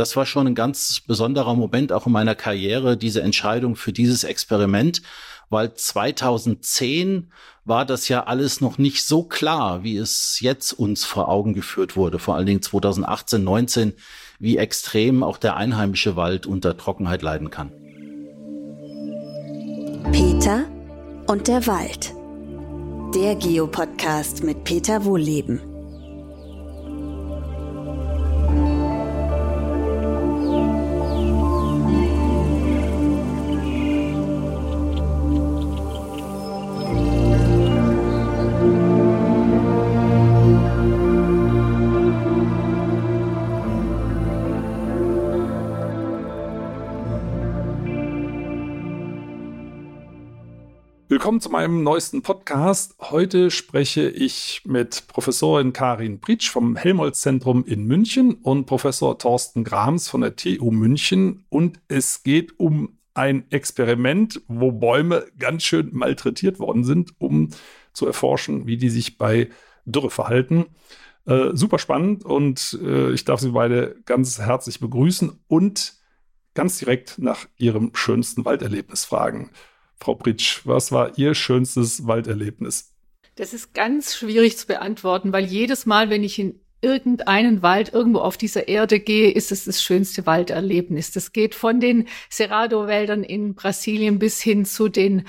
[0.00, 4.24] das war schon ein ganz besonderer Moment auch in meiner Karriere, diese Entscheidung für dieses
[4.24, 5.02] Experiment,
[5.50, 7.30] weil 2010
[7.66, 11.96] war das ja alles noch nicht so klar, wie es jetzt uns vor Augen geführt
[11.96, 13.92] wurde, vor allen Dingen 2018, 19,
[14.38, 17.70] wie extrem auch der einheimische Wald unter Trockenheit leiden kann.
[20.12, 20.64] Peter
[21.26, 22.14] und der Wald.
[23.14, 25.69] Der Geopodcast mit Peter Wohlleben.
[51.30, 52.96] Willkommen zu meinem neuesten Podcast.
[52.98, 60.08] Heute spreche ich mit Professorin Karin Britsch vom Helmholtz-Zentrum in München und Professor Thorsten Grams
[60.08, 61.44] von der TU München.
[61.48, 67.50] Und es geht um ein Experiment, wo Bäume ganz schön malträtiert worden sind, um
[67.92, 69.50] zu erforschen, wie die sich bei
[69.84, 70.66] Dürre verhalten.
[71.26, 75.94] Äh, super spannend und äh, ich darf Sie beide ganz herzlich begrüßen und
[76.54, 79.50] ganz direkt nach Ihrem schönsten Walderlebnis fragen.
[80.00, 82.94] Frau Pritsch, was war Ihr schönstes Walderlebnis?
[83.36, 88.20] Das ist ganz schwierig zu beantworten, weil jedes Mal, wenn ich in irgendeinen Wald irgendwo
[88.20, 91.12] auf dieser Erde gehe, ist es das schönste Walderlebnis.
[91.12, 95.26] Das geht von den Cerrado-Wäldern in Brasilien bis hin zu den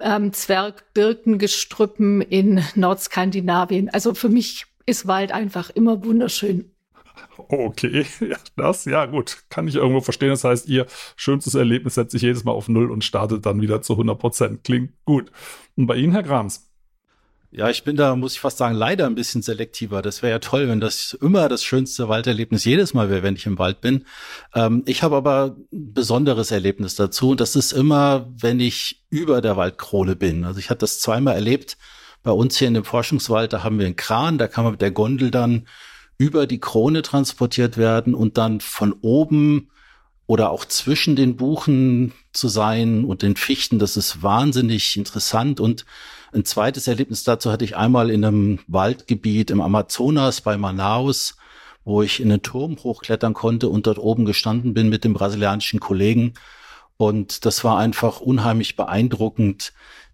[0.00, 3.90] ähm, Zwergbirkengestrüppen in Nordskandinavien.
[3.90, 6.71] Also für mich ist Wald einfach immer wunderschön.
[7.36, 10.30] Okay, ja, das, ja gut, kann ich irgendwo verstehen.
[10.30, 13.82] Das heißt, ihr schönstes Erlebnis setzt sich jedes Mal auf Null und startet dann wieder
[13.82, 14.64] zu 100 Prozent.
[14.64, 15.30] Klingt gut.
[15.76, 16.72] Und bei Ihnen, Herr Grams?
[17.54, 20.00] Ja, ich bin da, muss ich fast sagen, leider ein bisschen selektiver.
[20.00, 23.44] Das wäre ja toll, wenn das immer das schönste Walderlebnis jedes Mal wäre, wenn ich
[23.44, 24.06] im Wald bin.
[24.54, 29.42] Ähm, ich habe aber ein besonderes Erlebnis dazu und das ist immer, wenn ich über
[29.42, 30.44] der Waldkrone bin.
[30.44, 31.76] Also ich hatte das zweimal erlebt.
[32.22, 34.80] Bei uns hier in dem Forschungswald, da haben wir einen Kran, da kann man mit
[34.80, 35.66] der Gondel dann
[36.22, 39.70] über die Krone transportiert werden und dann von oben
[40.28, 45.58] oder auch zwischen den Buchen zu sein und den Fichten, das ist wahnsinnig interessant.
[45.58, 45.84] Und
[46.32, 51.36] ein zweites Erlebnis dazu hatte ich einmal in einem Waldgebiet im Amazonas bei Manaus,
[51.84, 55.80] wo ich in den Turm hochklettern konnte und dort oben gestanden bin mit dem brasilianischen
[55.80, 56.34] Kollegen.
[56.98, 59.72] Und das war einfach unheimlich beeindruckend,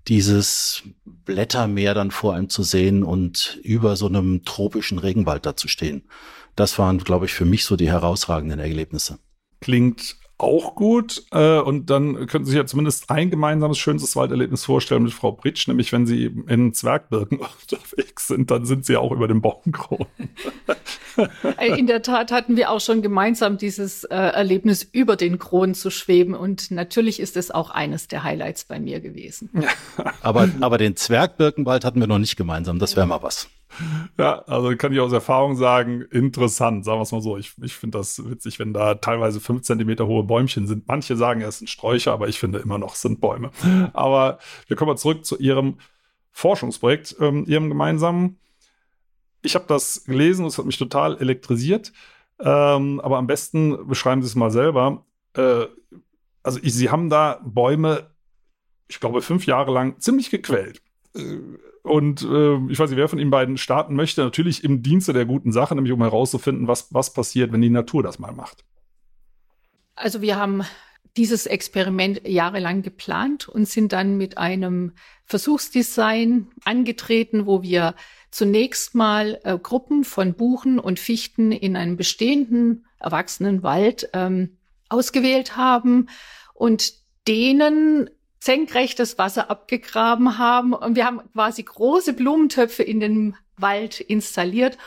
[0.08, 5.68] dieses Blättermeer dann vor einem zu sehen und über so einem tropischen Regenwald da zu
[5.68, 6.08] stehen.
[6.56, 9.18] Das waren, glaube ich, für mich so die herausragenden Erlebnisse.
[9.60, 11.24] Klingt auch gut.
[11.32, 15.32] Äh, und dann können Sie sich ja zumindest ein gemeinsames schönstes Walderlebnis vorstellen mit Frau
[15.32, 17.38] Britsch, nämlich wenn Sie in Zwergbirken
[17.70, 20.06] unterwegs sind, dann sind Sie auch über den Baumkronen.
[21.58, 25.74] Äh, in der Tat hatten wir auch schon gemeinsam dieses äh, Erlebnis, über den Kronen
[25.74, 26.34] zu schweben.
[26.34, 29.50] Und natürlich ist es auch eines der Highlights bei mir gewesen.
[30.22, 32.78] aber, aber den Zwergbirkenwald hatten wir noch nicht gemeinsam.
[32.78, 33.48] Das wäre mal was.
[34.18, 37.36] Ja, also kann ich aus Erfahrung sagen, interessant, sagen wir es mal so.
[37.36, 40.88] Ich, ich finde das witzig, wenn da teilweise fünf Zentimeter hohe Bäumchen sind.
[40.88, 43.50] Manche sagen, es sind Sträucher, aber ich finde immer noch, es sind Bäume.
[43.92, 45.78] Aber wir kommen mal zurück zu Ihrem
[46.32, 48.38] Forschungsprojekt, ähm, Ihrem gemeinsamen.
[49.42, 51.92] Ich habe das gelesen und es hat mich total elektrisiert.
[52.40, 55.04] Ähm, aber am besten beschreiben Sie es mal selber.
[55.34, 55.66] Äh,
[56.42, 58.10] also ich, Sie haben da Bäume,
[58.86, 60.82] ich glaube, fünf Jahre lang ziemlich gequält.
[61.14, 61.38] Äh,
[61.82, 65.24] und äh, ich weiß nicht, wer von Ihnen beiden starten möchte, natürlich im Dienste der
[65.24, 68.64] guten Sache, nämlich um herauszufinden, was, was passiert, wenn die Natur das mal macht.
[69.94, 70.62] Also wir haben
[71.16, 74.92] dieses Experiment jahrelang geplant und sind dann mit einem
[75.24, 77.94] Versuchsdesign angetreten, wo wir
[78.30, 84.58] zunächst mal äh, Gruppen von Buchen und Fichten in einem bestehenden erwachsenen Wald ähm,
[84.88, 86.08] ausgewählt haben
[86.54, 86.94] und
[87.26, 90.72] denen senkrecht das Wasser abgegraben haben.
[90.72, 94.78] Und wir haben quasi große Blumentöpfe in den Wald installiert,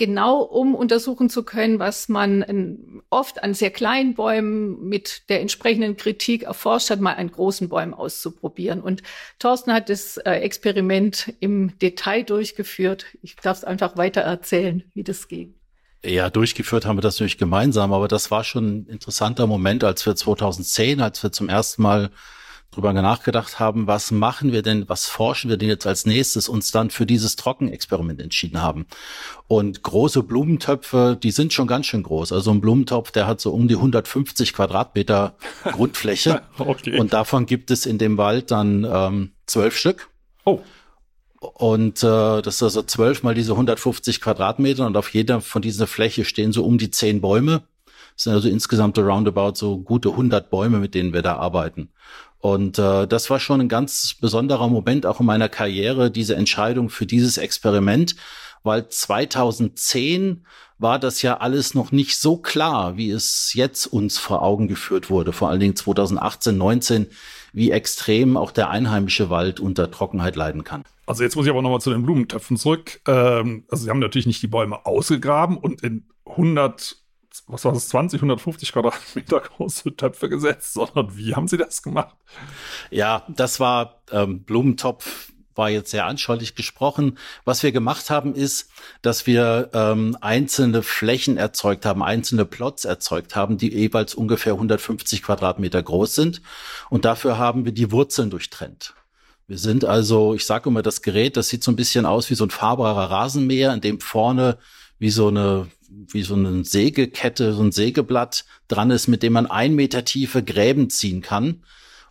[0.00, 5.42] genau um untersuchen zu können, was man in, oft an sehr kleinen Bäumen mit der
[5.42, 8.80] entsprechenden Kritik erforscht hat, mal an großen Bäumen auszuprobieren.
[8.80, 9.02] Und
[9.38, 13.04] Thorsten hat das äh, Experiment im Detail durchgeführt.
[13.20, 15.54] Ich darf es einfach weiter erzählen, wie das ging.
[16.02, 20.06] Ja, durchgeführt haben wir das natürlich gemeinsam, aber das war schon ein interessanter Moment, als
[20.06, 22.10] wir 2010, als wir zum ersten Mal
[22.70, 26.70] drüber nachgedacht haben, was machen wir denn, was forschen wir denn jetzt als nächstes, uns
[26.70, 28.86] dann für dieses Trockenexperiment entschieden haben.
[29.48, 32.32] Und große Blumentöpfe, die sind schon ganz schön groß.
[32.32, 35.34] Also ein Blumentopf, der hat so um die 150 Quadratmeter
[35.64, 36.42] Grundfläche.
[36.58, 36.98] okay.
[36.98, 40.08] Und davon gibt es in dem Wald dann ähm, zwölf Stück.
[40.44, 40.60] Oh.
[41.40, 45.86] Und äh, das ist also zwölf mal diese 150 Quadratmeter und auf jeder von dieser
[45.86, 47.62] Fläche stehen so um die zehn Bäume.
[48.14, 51.88] Das sind also insgesamt so roundabout so gute 100 Bäume, mit denen wir da arbeiten.
[52.40, 56.88] Und äh, das war schon ein ganz besonderer Moment auch in meiner Karriere, diese Entscheidung
[56.88, 58.16] für dieses Experiment,
[58.62, 60.44] weil 2010
[60.78, 65.10] war das ja alles noch nicht so klar, wie es jetzt uns vor Augen geführt
[65.10, 65.32] wurde.
[65.32, 67.06] Vor allen Dingen 2018, 19,
[67.52, 70.84] wie extrem auch der einheimische Wald unter Trockenheit leiden kann.
[71.04, 73.02] Also jetzt muss ich aber nochmal zu den Blumentöpfen zurück.
[73.06, 76.96] Ähm, also sie haben natürlich nicht die Bäume ausgegraben und in 100
[77.46, 82.16] was war das, 20, 150 Quadratmeter große Töpfe gesetzt, sondern wie haben Sie das gemacht?
[82.90, 87.18] Ja, das war ähm, Blumentopf war jetzt sehr anschaulich gesprochen.
[87.44, 88.70] Was wir gemacht haben, ist,
[89.02, 95.22] dass wir ähm, einzelne Flächen erzeugt haben, einzelne Plots erzeugt haben, die jeweils ungefähr 150
[95.22, 96.40] Quadratmeter groß sind.
[96.88, 98.94] Und dafür haben wir die Wurzeln durchtrennt.
[99.46, 102.36] Wir sind also, ich sage immer, das Gerät, das sieht so ein bisschen aus wie
[102.36, 104.58] so ein fahrbarer Rasenmäher, in dem vorne
[104.98, 109.46] wie so eine wie so eine Sägekette, so ein Sägeblatt dran ist, mit dem man
[109.46, 111.62] ein Meter tiefe Gräben ziehen kann.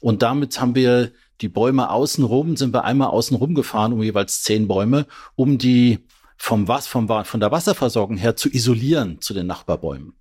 [0.02, 1.12] Und damit haben wir
[1.42, 6.00] die Bäume außenrum, sind wir einmal außenrum gefahren, um jeweils zehn Bäume, um die
[6.38, 10.14] vom Was, vom, von der Wasserversorgung her zu isolieren zu den Nachbarbäumen.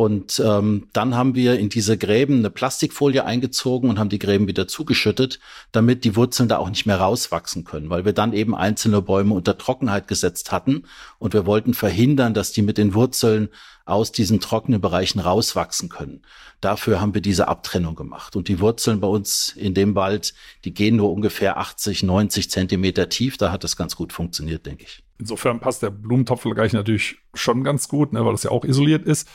[0.00, 4.48] Und ähm, dann haben wir in diese Gräben eine Plastikfolie eingezogen und haben die Gräben
[4.48, 5.40] wieder zugeschüttet,
[5.72, 9.34] damit die Wurzeln da auch nicht mehr rauswachsen können, weil wir dann eben einzelne Bäume
[9.34, 10.84] unter Trockenheit gesetzt hatten
[11.18, 13.50] und wir wollten verhindern, dass die mit den Wurzeln
[13.84, 16.22] aus diesen trockenen Bereichen rauswachsen können.
[16.62, 18.36] Dafür haben wir diese Abtrennung gemacht.
[18.36, 20.32] Und die Wurzeln bei uns in dem Wald,
[20.64, 23.36] die gehen nur ungefähr 80, 90 Zentimeter tief.
[23.36, 25.02] Da hat das ganz gut funktioniert, denke ich.
[25.18, 29.28] Insofern passt der Blumentopfvergleich natürlich schon ganz gut, ne, weil das ja auch isoliert ist.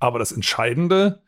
[0.00, 1.22] Aber das Entscheidende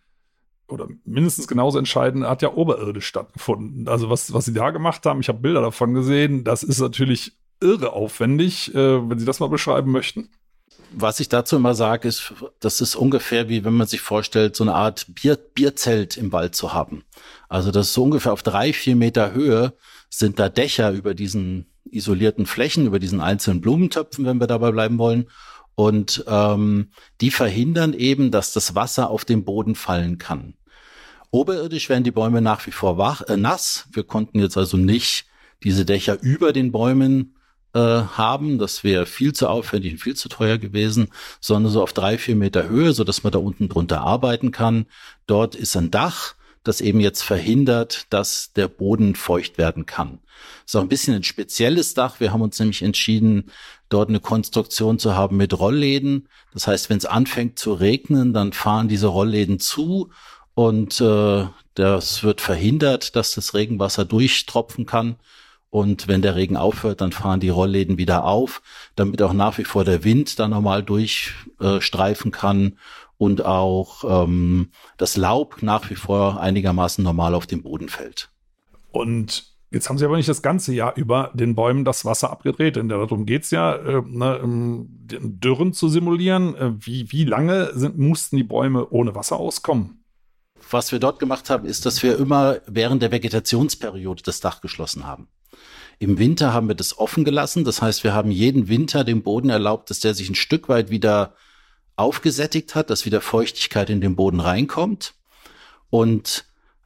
[0.68, 3.86] oder mindestens genauso entscheidend hat ja oberirdisch stattgefunden.
[3.88, 7.36] Also was, was sie da gemacht haben, ich habe Bilder davon gesehen, das ist natürlich
[7.60, 10.30] irre aufwendig, äh, wenn Sie das mal beschreiben möchten.
[10.94, 14.64] Was ich dazu immer sage, ist, das ist ungefähr wie wenn man sich vorstellt, so
[14.64, 17.04] eine Art Bier, Bierzelt im Wald zu haben.
[17.48, 19.74] Also das ist so ungefähr auf drei, vier Meter Höhe
[20.10, 24.98] sind da Dächer über diesen isolierten Flächen, über diesen einzelnen Blumentöpfen, wenn wir dabei bleiben
[24.98, 25.28] wollen.
[25.74, 26.90] Und ähm,
[27.20, 30.54] die verhindern eben, dass das Wasser auf den Boden fallen kann.
[31.30, 33.88] Oberirdisch werden die Bäume nach wie vor wach, äh, nass.
[33.92, 35.24] Wir konnten jetzt also nicht
[35.62, 37.36] diese Dächer über den Bäumen
[37.74, 38.58] äh, haben.
[38.58, 41.08] Das wäre viel zu aufwendig und viel zu teuer gewesen,
[41.40, 44.86] sondern so auf drei, vier Meter Höhe, so dass man da unten drunter arbeiten kann.
[45.26, 50.20] Dort ist ein Dach, das eben jetzt verhindert, dass der Boden feucht werden kann.
[50.64, 52.20] ist auch ein bisschen ein spezielles Dach.
[52.20, 53.50] Wir haben uns nämlich entschieden,
[53.88, 56.28] dort eine Konstruktion zu haben mit Rollläden.
[56.52, 60.10] Das heißt, wenn es anfängt zu regnen, dann fahren diese Rollläden zu
[60.54, 65.16] und äh, das wird verhindert, dass das Regenwasser durchtropfen kann.
[65.70, 68.60] Und wenn der Regen aufhört, dann fahren die Rollläden wieder auf,
[68.94, 72.78] damit auch nach wie vor der Wind da normal durchstreifen äh, kann
[73.22, 78.30] und auch ähm, das Laub nach wie vor einigermaßen normal auf den Boden fällt.
[78.90, 82.76] Und Jetzt haben sie aber nicht das ganze Jahr über den Bäumen das Wasser abgedreht,
[82.76, 84.38] denn darum geht's ja, äh, ne,
[85.08, 86.54] Dürren zu simulieren.
[86.54, 90.04] Äh, wie, wie lange sind, mussten die Bäume ohne Wasser auskommen?
[90.70, 95.06] Was wir dort gemacht haben, ist, dass wir immer während der Vegetationsperiode das Dach geschlossen
[95.06, 95.28] haben.
[95.98, 97.64] Im Winter haben wir das offen gelassen.
[97.64, 100.90] Das heißt, wir haben jeden Winter dem Boden erlaubt, dass der sich ein Stück weit
[100.90, 101.34] wieder
[101.96, 105.14] aufgesättigt hat, dass wieder Feuchtigkeit in den Boden reinkommt.
[105.90, 106.44] Und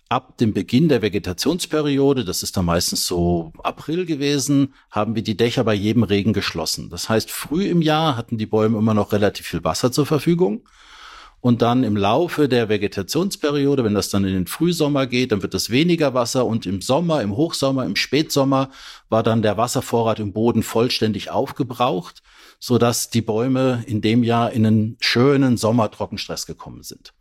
[0.08, 5.36] ab dem Beginn der Vegetationsperiode, das ist dann meistens so April gewesen, haben wir die
[5.36, 6.90] Dächer bei jedem Regen geschlossen.
[6.90, 10.62] Das heißt, früh im Jahr hatten die Bäume immer noch relativ viel Wasser zur Verfügung.
[11.40, 15.54] Und dann im Laufe der Vegetationsperiode, wenn das dann in den Frühsommer geht, dann wird
[15.54, 18.70] es weniger Wasser und im Sommer, im Hochsommer, im Spätsommer
[19.10, 22.22] war dann der Wasservorrat im Boden vollständig aufgebraucht,
[22.58, 27.14] so dass die Bäume in dem Jahr in einen schönen Sommertrockenstress gekommen sind.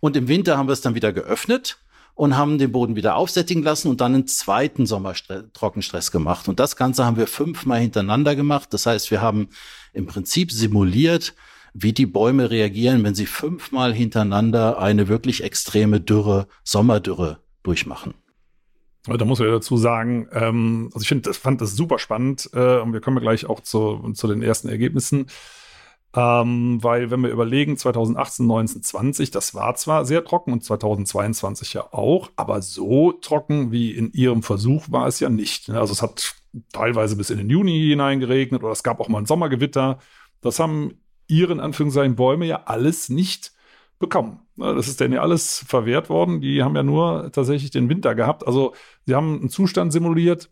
[0.00, 1.78] Und im Winter haben wir es dann wieder geöffnet
[2.14, 6.48] und haben den Boden wieder aufsättigen lassen und dann einen zweiten Sommertrockenstress gemacht.
[6.48, 8.72] Und das Ganze haben wir fünfmal hintereinander gemacht.
[8.72, 9.48] Das heißt, wir haben
[9.92, 11.34] im Prinzip simuliert,
[11.74, 18.14] wie die Bäume reagieren, wenn sie fünfmal hintereinander eine wirklich extreme Dürre, Sommerdürre durchmachen.
[19.06, 22.80] Da muss ich dazu sagen, ähm, also ich finde, das fand das super spannend äh,
[22.80, 25.26] und wir kommen gleich auch zu, zu den ersten Ergebnissen.
[26.14, 31.74] Ähm, weil, wenn wir überlegen, 2018, 19, 20, das war zwar sehr trocken und 2022
[31.74, 35.68] ja auch, aber so trocken wie in ihrem Versuch war es ja nicht.
[35.68, 35.78] Ne?
[35.78, 36.34] Also es hat
[36.72, 39.98] teilweise bis in den Juni hinein geregnet oder es gab auch mal ein Sommergewitter.
[40.40, 40.94] Das haben
[41.28, 43.52] ihren Anführungszeichen Bäume ja alles nicht
[43.98, 44.40] bekommen.
[44.56, 44.74] Ne?
[44.74, 46.40] Das ist denen ja alles verwehrt worden.
[46.40, 48.46] Die haben ja nur tatsächlich den Winter gehabt.
[48.46, 48.74] Also
[49.06, 50.50] sie haben einen Zustand simuliert,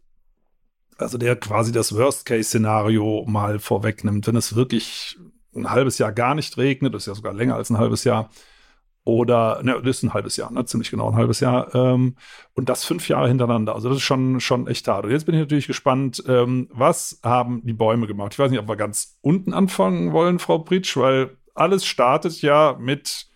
[0.96, 5.18] also der quasi das Worst-Case-Szenario mal vorwegnimmt, wenn es wirklich
[5.54, 8.30] ein halbes Jahr gar nicht regnet, das ist ja sogar länger als ein halbes Jahr,
[9.06, 11.74] Oder, ne, das ist ein halbes Jahr, ne, ziemlich genau ein halbes Jahr.
[11.74, 12.16] Ähm,
[12.54, 13.74] und das fünf Jahre hintereinander.
[13.74, 15.04] Also das ist schon, schon echt hart.
[15.04, 18.32] Und jetzt bin ich natürlich gespannt, ähm, was haben die Bäume gemacht?
[18.32, 22.76] Ich weiß nicht, ob wir ganz unten anfangen wollen, Frau Britsch, weil alles startet ja
[22.80, 23.26] mit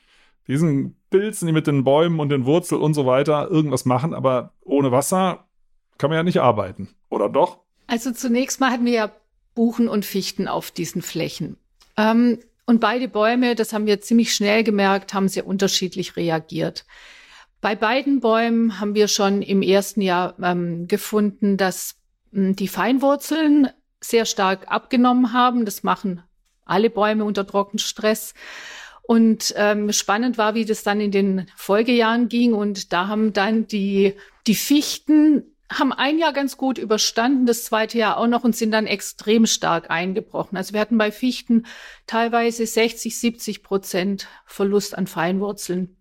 [0.49, 4.55] diesen Pilzen, die mit den Bäumen und den Wurzeln und so weiter irgendwas machen, aber
[4.62, 5.47] ohne Wasser
[5.99, 6.88] kann man ja nicht arbeiten.
[7.11, 7.61] Oder doch?
[7.87, 9.11] Also zunächst mal hatten wir ja
[9.55, 11.57] Buchen und Fichten auf diesen Flächen.
[11.97, 16.85] Ähm, und beide Bäume, das haben wir ziemlich schnell gemerkt, haben sehr unterschiedlich reagiert.
[17.61, 21.97] Bei beiden Bäumen haben wir schon im ersten Jahr ähm, gefunden, dass
[22.33, 25.64] ähm, die Feinwurzeln sehr stark abgenommen haben.
[25.64, 26.23] Das machen
[26.64, 28.35] alle Bäume unter Trockenstress.
[29.08, 32.52] Und ähm, spannend war, wie das dann in den Folgejahren ging.
[32.52, 34.12] Und da haben dann die,
[34.46, 38.70] die Fichten haben ein Jahr ganz gut überstanden, das zweite Jahr auch noch und sind
[38.70, 40.58] dann extrem stark eingebrochen.
[40.58, 41.64] Also wir hatten bei Fichten
[42.06, 45.96] teilweise 60, 70 Prozent Verlust an Feinwurzeln.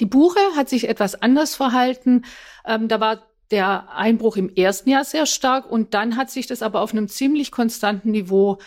[0.00, 2.24] Die Buche hat sich etwas anders verhalten.
[2.66, 6.62] Ähm, da war der Einbruch im ersten Jahr sehr stark und dann hat sich das
[6.62, 8.58] aber auf einem ziemlich konstanten Niveau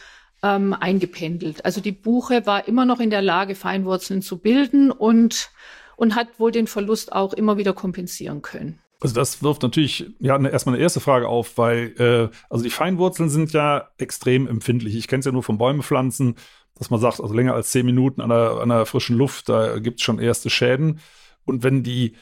[0.43, 1.65] ähm, eingependelt.
[1.65, 5.50] Also die Buche war immer noch in der Lage, Feinwurzeln zu bilden und,
[5.95, 8.79] und hat wohl den Verlust auch immer wieder kompensieren können.
[9.00, 13.29] Also das wirft natürlich ja erstmal eine erste Frage auf, weil äh, also die Feinwurzeln
[13.29, 14.95] sind ja extrem empfindlich.
[14.95, 16.35] Ich kenne es ja nur von Bäumepflanzen,
[16.75, 19.79] dass man sagt, also länger als zehn Minuten an der, an der frischen Luft, da
[19.79, 21.00] gibt es schon erste Schäden.
[21.45, 22.15] Und wenn die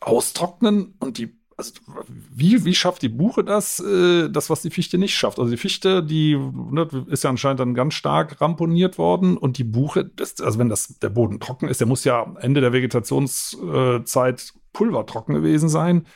[0.00, 1.72] austrocknen und die also
[2.08, 5.38] wie, wie schafft die Buche das, äh, das, was die Fichte nicht schafft?
[5.38, 9.64] Also die Fichte, die ne, ist ja anscheinend dann ganz stark ramponiert worden und die
[9.64, 14.52] Buche, das, also wenn das der Boden trocken ist, der muss ja Ende der Vegetationszeit
[14.72, 16.06] pulvertrocken gewesen sein.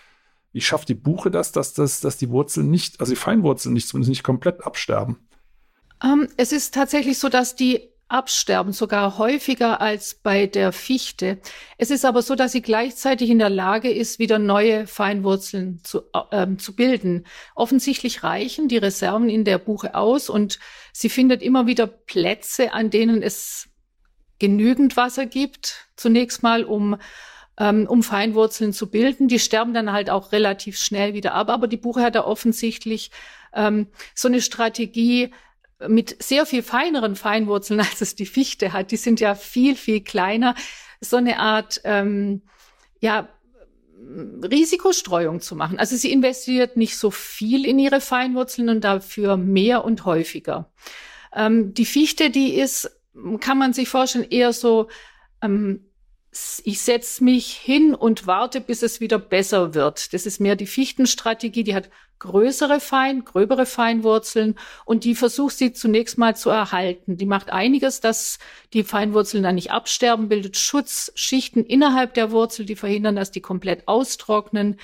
[0.53, 3.89] Wie schafft die Buche das, dass, dass, dass die Wurzeln nicht, also die Feinwurzeln nicht,
[3.89, 5.19] zumindest nicht komplett absterben?
[6.03, 11.39] Ähm, es ist tatsächlich so, dass die absterben, sogar häufiger als bei der Fichte.
[11.77, 16.03] Es ist aber so, dass sie gleichzeitig in der Lage ist, wieder neue Feinwurzeln zu,
[16.31, 17.27] äh, zu bilden.
[17.55, 20.59] Offensichtlich reichen die Reserven in der Buche aus und
[20.93, 23.69] sie findet immer wieder Plätze, an denen es
[24.39, 26.97] genügend Wasser gibt, zunächst mal, um
[27.59, 29.29] ähm, um Feinwurzeln zu bilden.
[29.29, 31.49] Die sterben dann halt auch relativ schnell wieder ab.
[31.51, 33.11] Aber die Buche hat da offensichtlich
[33.53, 35.33] ähm, so eine Strategie
[35.87, 38.91] mit sehr viel feineren Feinwurzeln, als es die Fichte hat.
[38.91, 40.55] Die sind ja viel, viel kleiner.
[41.01, 42.43] So eine Art, ähm,
[43.01, 43.29] ja,
[44.43, 45.79] Risikostreuung zu machen.
[45.79, 50.71] Also sie investiert nicht so viel in ihre Feinwurzeln und dafür mehr und häufiger.
[51.35, 53.01] Ähm, die Fichte, die ist,
[53.41, 54.89] kann man sich vorstellen, eher so
[55.43, 55.88] ähm,
[56.65, 60.13] ich setze mich hin und warte, bis es wieder besser wird.
[60.13, 65.73] Das ist mehr die Fichtenstrategie, die hat größere Fein, gröbere Feinwurzeln und die versucht sie
[65.73, 67.17] zunächst mal zu erhalten.
[67.17, 68.39] Die macht einiges, dass
[68.73, 73.87] die Feinwurzeln dann nicht absterben, bildet Schutzschichten innerhalb der Wurzel, die verhindern, dass die komplett
[73.87, 74.79] austrocknen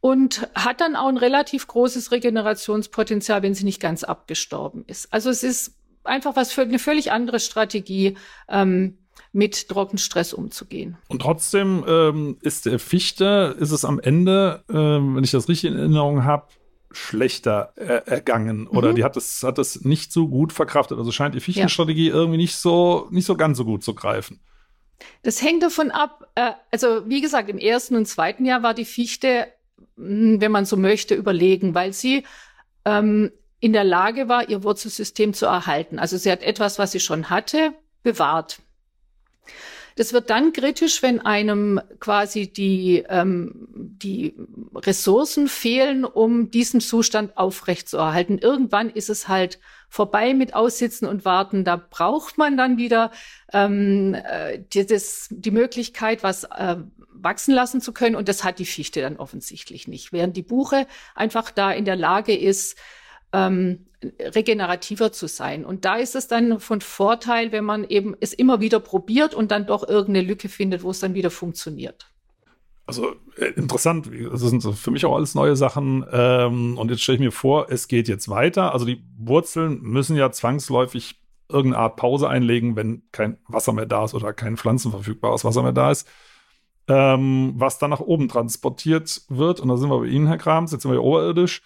[0.00, 5.12] und hat dann auch ein relativ großes Regenerationspotenzial, wenn sie nicht ganz abgestorben ist.
[5.12, 8.16] Also es ist einfach was für eine völlig andere Strategie,
[8.48, 8.98] ähm,
[9.32, 10.96] mit Trockenstress umzugehen.
[11.08, 15.70] Und trotzdem ähm, ist der Fichte, ist es am Ende, ähm, wenn ich das richtig
[15.70, 16.46] in Erinnerung habe,
[16.92, 18.96] schlechter äh, ergangen oder mhm.
[18.96, 20.98] die hat es hat es nicht so gut verkraftet.
[20.98, 22.14] Also scheint die Fichtenstrategie ja.
[22.14, 24.40] irgendwie nicht so nicht so ganz so gut zu greifen.
[25.22, 26.30] Das hängt davon ab.
[26.34, 29.48] Äh, also wie gesagt, im ersten und zweiten Jahr war die Fichte,
[29.96, 32.24] hm, wenn man so möchte, überlegen, weil sie
[32.84, 35.98] ähm, in der Lage war, ihr Wurzelsystem zu erhalten.
[35.98, 37.72] Also sie hat etwas, was sie schon hatte,
[38.02, 38.60] bewahrt.
[39.96, 44.34] Das wird dann kritisch, wenn einem quasi die, ähm, die
[44.74, 48.38] Ressourcen fehlen, um diesen Zustand aufrechtzuerhalten.
[48.38, 49.58] Irgendwann ist es halt
[49.88, 51.64] vorbei mit Aussitzen und Warten.
[51.64, 53.10] Da braucht man dann wieder
[53.52, 56.76] ähm, äh, die, das, die Möglichkeit, was äh,
[57.12, 58.16] wachsen lassen zu können.
[58.16, 60.12] Und das hat die Fichte dann offensichtlich nicht.
[60.12, 62.78] Während die Buche einfach da in der Lage ist,
[63.32, 63.86] ähm,
[64.20, 65.64] regenerativer zu sein.
[65.64, 69.50] Und da ist es dann von Vorteil, wenn man eben es immer wieder probiert und
[69.50, 72.08] dann doch irgendeine Lücke findet, wo es dann wieder funktioniert.
[72.84, 76.04] Also äh, interessant, das sind für mich auch alles neue Sachen.
[76.10, 78.72] Ähm, und jetzt stelle ich mir vor, es geht jetzt weiter.
[78.72, 84.04] Also die Wurzeln müssen ja zwangsläufig irgendeine Art Pause einlegen, wenn kein Wasser mehr da
[84.04, 86.08] ist oder kein pflanzenverfügbares Wasser mehr da ist.
[86.88, 89.60] Ähm, was dann nach oben transportiert wird.
[89.60, 91.62] Und da sind wir bei Ihnen, Herr Krams, jetzt sind wir oberirdisch.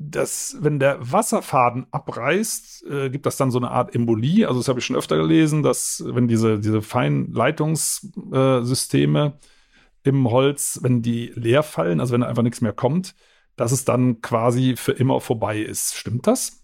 [0.00, 4.46] Dass, wenn der Wasserfaden abreißt, äh, gibt das dann so eine Art Embolie.
[4.46, 10.30] Also, das habe ich schon öfter gelesen, dass, wenn diese, diese feinen Leitungssysteme äh, im
[10.30, 13.14] Holz, wenn die leer fallen, also wenn einfach nichts mehr kommt,
[13.56, 15.96] dass es dann quasi für immer vorbei ist.
[15.96, 16.62] Stimmt das?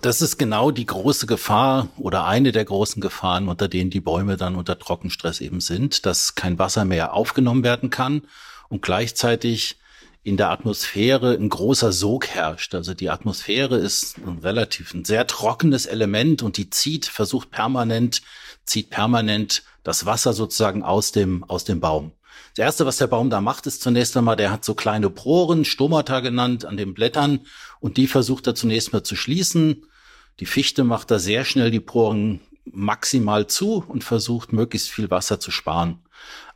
[0.00, 4.36] Das ist genau die große Gefahr oder eine der großen Gefahren, unter denen die Bäume
[4.36, 8.22] dann unter Trockenstress eben sind, dass kein Wasser mehr aufgenommen werden kann
[8.68, 9.78] und gleichzeitig
[10.24, 12.74] in der Atmosphäre ein großer Sog herrscht.
[12.74, 18.22] Also die Atmosphäre ist ein relativ ein sehr trockenes Element und die zieht, versucht permanent,
[18.64, 22.12] zieht permanent das Wasser sozusagen aus dem, aus dem Baum.
[22.54, 25.64] Das erste, was der Baum da macht, ist zunächst einmal, der hat so kleine Poren,
[25.64, 27.40] Stomata genannt, an den Blättern
[27.80, 29.84] und die versucht er zunächst mal zu schließen
[30.40, 35.40] die Fichte macht da sehr schnell die Poren maximal zu und versucht möglichst viel Wasser
[35.40, 36.00] zu sparen.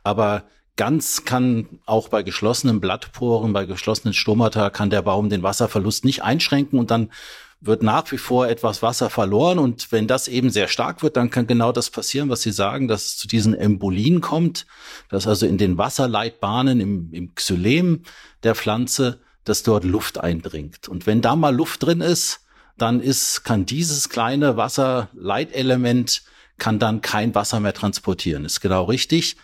[0.03, 0.43] Aber
[0.77, 6.23] ganz kann auch bei geschlossenen Blattporen, bei geschlossenen Stomata kann der Baum den Wasserverlust nicht
[6.23, 7.11] einschränken und dann
[7.59, 11.31] wird nach wie vor etwas Wasser verloren und wenn das eben sehr stark wird, dann
[11.31, 14.67] kann genau das passieren, was Sie sagen, dass es zu diesen Embolien kommt,
[15.09, 18.03] dass also in den Wasserleitbahnen im, im Xylem
[18.43, 20.87] der Pflanze, dass dort Luft eindringt.
[20.87, 22.41] Und wenn da mal Luft drin ist,
[22.77, 26.21] dann ist, kann dieses kleine Wasserleitelement
[26.59, 28.45] kann dann kein Wasser mehr transportieren.
[28.45, 29.35] Ist genau richtig.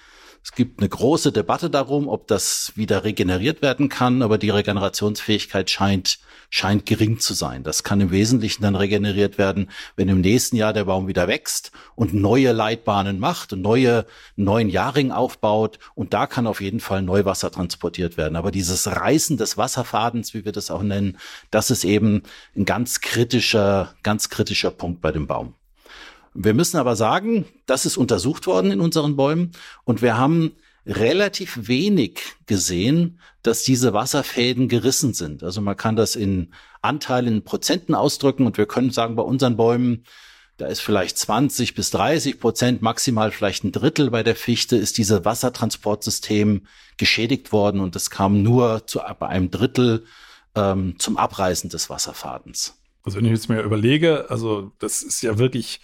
[0.44, 5.70] Es gibt eine große Debatte darum, ob das wieder regeneriert werden kann, aber die Regenerationsfähigkeit
[5.70, 6.20] scheint,
[6.50, 7.64] scheint gering zu sein.
[7.64, 11.72] Das kann im Wesentlichen dann regeneriert werden, wenn im nächsten Jahr der Baum wieder wächst
[11.96, 15.80] und neue Leitbahnen macht und neue, neuen Jahrring aufbaut.
[15.96, 18.36] Und da kann auf jeden Fall Neuwasser transportiert werden.
[18.36, 21.18] Aber dieses Reißen des Wasserfadens, wie wir das auch nennen,
[21.52, 22.24] das ist eben
[22.54, 25.56] ein ganz kritischer, ganz kritischer Punkt bei dem Baum.
[26.34, 29.52] Wir müssen aber sagen, das ist untersucht worden in unseren Bäumen
[29.84, 30.54] und wir haben
[30.86, 35.44] relativ wenig gesehen, dass diese Wasserfäden gerissen sind.
[35.44, 39.56] Also man kann das in Anteilen, in Prozenten ausdrücken und wir können sagen, bei unseren
[39.56, 40.06] Bäumen,
[40.58, 44.98] da ist vielleicht 20 bis 30 Prozent, maximal vielleicht ein Drittel bei der Fichte, ist
[44.98, 50.06] dieses Wassertransportsystem geschädigt worden und es kam nur zu bei einem Drittel
[50.56, 52.76] ähm, zum Abreißen des Wasserfadens.
[53.04, 55.82] Also wenn ich jetzt mir überlege, also das ist ja wirklich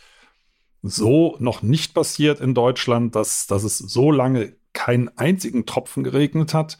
[0.81, 6.53] so noch nicht passiert in Deutschland, dass, dass es so lange keinen einzigen Tropfen geregnet
[6.53, 6.77] hat,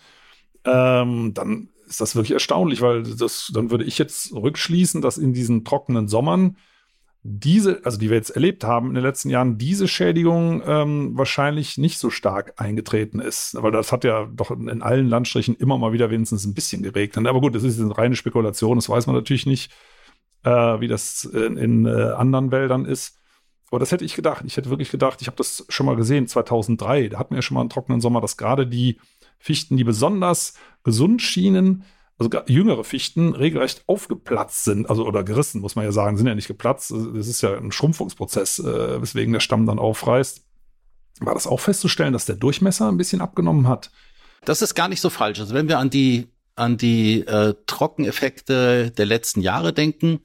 [0.66, 5.34] ähm, dann ist das wirklich erstaunlich, weil das, dann würde ich jetzt rückschließen, dass in
[5.34, 6.58] diesen trockenen Sommern
[7.22, 11.78] diese, also die wir jetzt erlebt haben in den letzten Jahren, diese Schädigung ähm, wahrscheinlich
[11.78, 13.58] nicht so stark eingetreten ist.
[13.60, 17.28] Weil das hat ja doch in allen Landstrichen immer mal wieder wenigstens ein bisschen geregnet.
[17.28, 19.72] Aber gut, das ist eine reine Spekulation, das weiß man natürlich nicht,
[20.44, 23.19] äh, wie das in, in äh, anderen Wäldern ist.
[23.72, 24.44] Aber das hätte ich gedacht.
[24.46, 27.10] Ich hätte wirklich gedacht, ich habe das schon mal gesehen, 2003.
[27.10, 29.00] Da hatten wir schon mal einen trockenen Sommer, dass gerade die
[29.38, 30.54] Fichten, die besonders
[30.84, 31.84] gesund schienen,
[32.18, 36.36] also jüngere Fichten, regelrecht aufgeplatzt sind, also oder gerissen, muss man ja sagen, sind ja
[36.36, 36.92] nicht geplatzt.
[36.92, 40.44] Das ist ja ein Schrumpfungsprozess, äh, weswegen der Stamm dann aufreißt.
[41.22, 43.92] War das auch festzustellen, dass der Durchmesser ein bisschen abgenommen hat?
[44.46, 45.40] Das ist gar nicht so falsch.
[45.40, 46.28] Also wenn wir an die
[46.60, 50.20] an die äh, Trockeneffekte der letzten Jahre denken,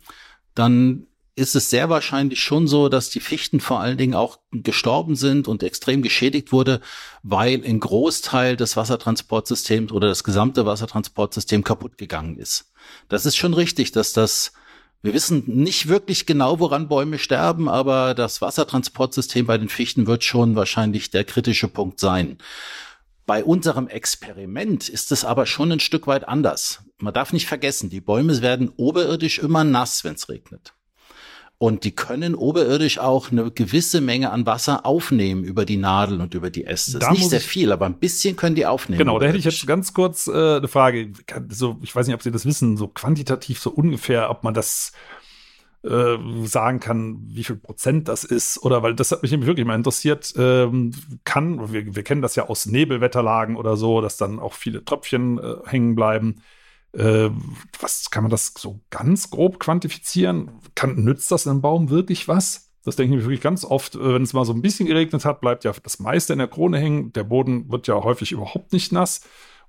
[0.54, 5.16] dann ist es sehr wahrscheinlich schon so, dass die Fichten vor allen Dingen auch gestorben
[5.16, 6.80] sind und extrem geschädigt wurde,
[7.22, 12.72] weil ein Großteil des Wassertransportsystems oder das gesamte Wassertransportsystem kaputt gegangen ist.
[13.08, 14.52] Das ist schon richtig, dass das
[15.02, 20.24] wir wissen nicht wirklich genau, woran Bäume sterben, aber das Wassertransportsystem bei den Fichten wird
[20.24, 22.38] schon wahrscheinlich der kritische Punkt sein.
[23.26, 26.84] Bei unserem Experiment ist es aber schon ein Stück weit anders.
[26.96, 30.72] Man darf nicht vergessen, die Bäume werden oberirdisch immer nass, wenn es regnet.
[31.58, 36.34] Und die können oberirdisch auch eine gewisse Menge an Wasser aufnehmen über die Nadeln und
[36.34, 36.98] über die Äste.
[36.98, 38.98] Das ist nicht sehr viel, aber ein bisschen können die aufnehmen.
[38.98, 41.12] Genau, da hätte ich jetzt ganz kurz äh, eine Frage.
[41.48, 44.92] So, ich weiß nicht, ob Sie das wissen, so quantitativ, so ungefähr, ob man das
[45.84, 49.66] äh, sagen kann, wie viel Prozent das ist, oder weil das hat mich nämlich wirklich
[49.66, 50.92] mal interessiert, ähm,
[51.24, 55.38] kann, wir, wir kennen das ja aus Nebelwetterlagen oder so, dass dann auch viele Tröpfchen
[55.38, 56.42] äh, hängen bleiben.
[56.96, 57.30] Äh,
[57.80, 60.50] was kann man das so ganz grob quantifizieren?
[60.74, 62.70] Kann, nützt das einem Baum wirklich was?
[62.84, 65.24] Das denke ich mir wirklich ganz oft, äh, wenn es mal so ein bisschen geregnet
[65.24, 67.12] hat, bleibt ja das meiste in der Krone hängen.
[67.12, 69.22] Der Boden wird ja häufig überhaupt nicht nass.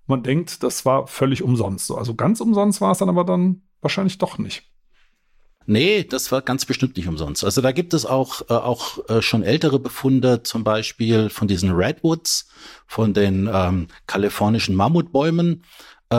[0.06, 1.92] Man denkt, das war völlig umsonst.
[1.92, 4.64] Also ganz umsonst war es dann aber dann wahrscheinlich doch nicht.
[5.68, 7.44] Nee, das war ganz bestimmt nicht umsonst.
[7.44, 11.72] Also da gibt es auch, äh, auch äh, schon ältere Befunde, zum Beispiel von diesen
[11.72, 12.50] Redwoods,
[12.86, 15.64] von den ähm, kalifornischen Mammutbäumen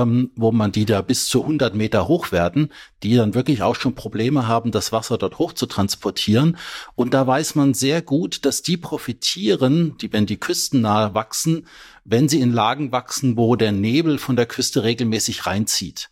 [0.02, 3.74] ähm, wo man die da bis zu 100 Meter hoch werden, die dann wirklich auch
[3.74, 6.56] schon Probleme haben, das Wasser dort hoch zu transportieren.
[6.94, 11.66] Und da weiß man sehr gut, dass die profitieren, die, wenn die Küsten nahe wachsen,
[12.04, 16.10] wenn sie in Lagen wachsen, wo der Nebel von der Küste regelmäßig reinzieht.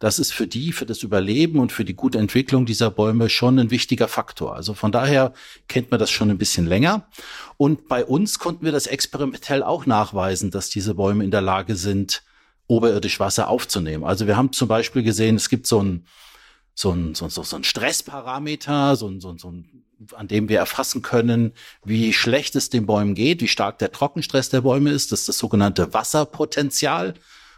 [0.00, 3.58] Das ist für die, für das Überleben und für die gute Entwicklung dieser Bäume schon
[3.58, 4.54] ein wichtiger Faktor.
[4.54, 5.32] Also von daher
[5.68, 7.06] kennt man das schon ein bisschen länger.
[7.56, 11.76] Und bei uns konnten wir das experimentell auch nachweisen, dass diese Bäume in der Lage
[11.76, 12.22] sind,
[12.66, 14.04] oberirdisch Wasser aufzunehmen.
[14.04, 16.06] Also wir haben zum Beispiel gesehen, es gibt so ein
[16.74, 20.58] so ein, so, so, so ein Stressparameter, so ein, so, so ein, an dem wir
[20.58, 21.52] erfassen können,
[21.84, 25.12] wie schlecht es den Bäumen geht, wie stark der Trockenstress der Bäume ist.
[25.12, 27.14] Das ist das sogenannte Wasserpotenzial.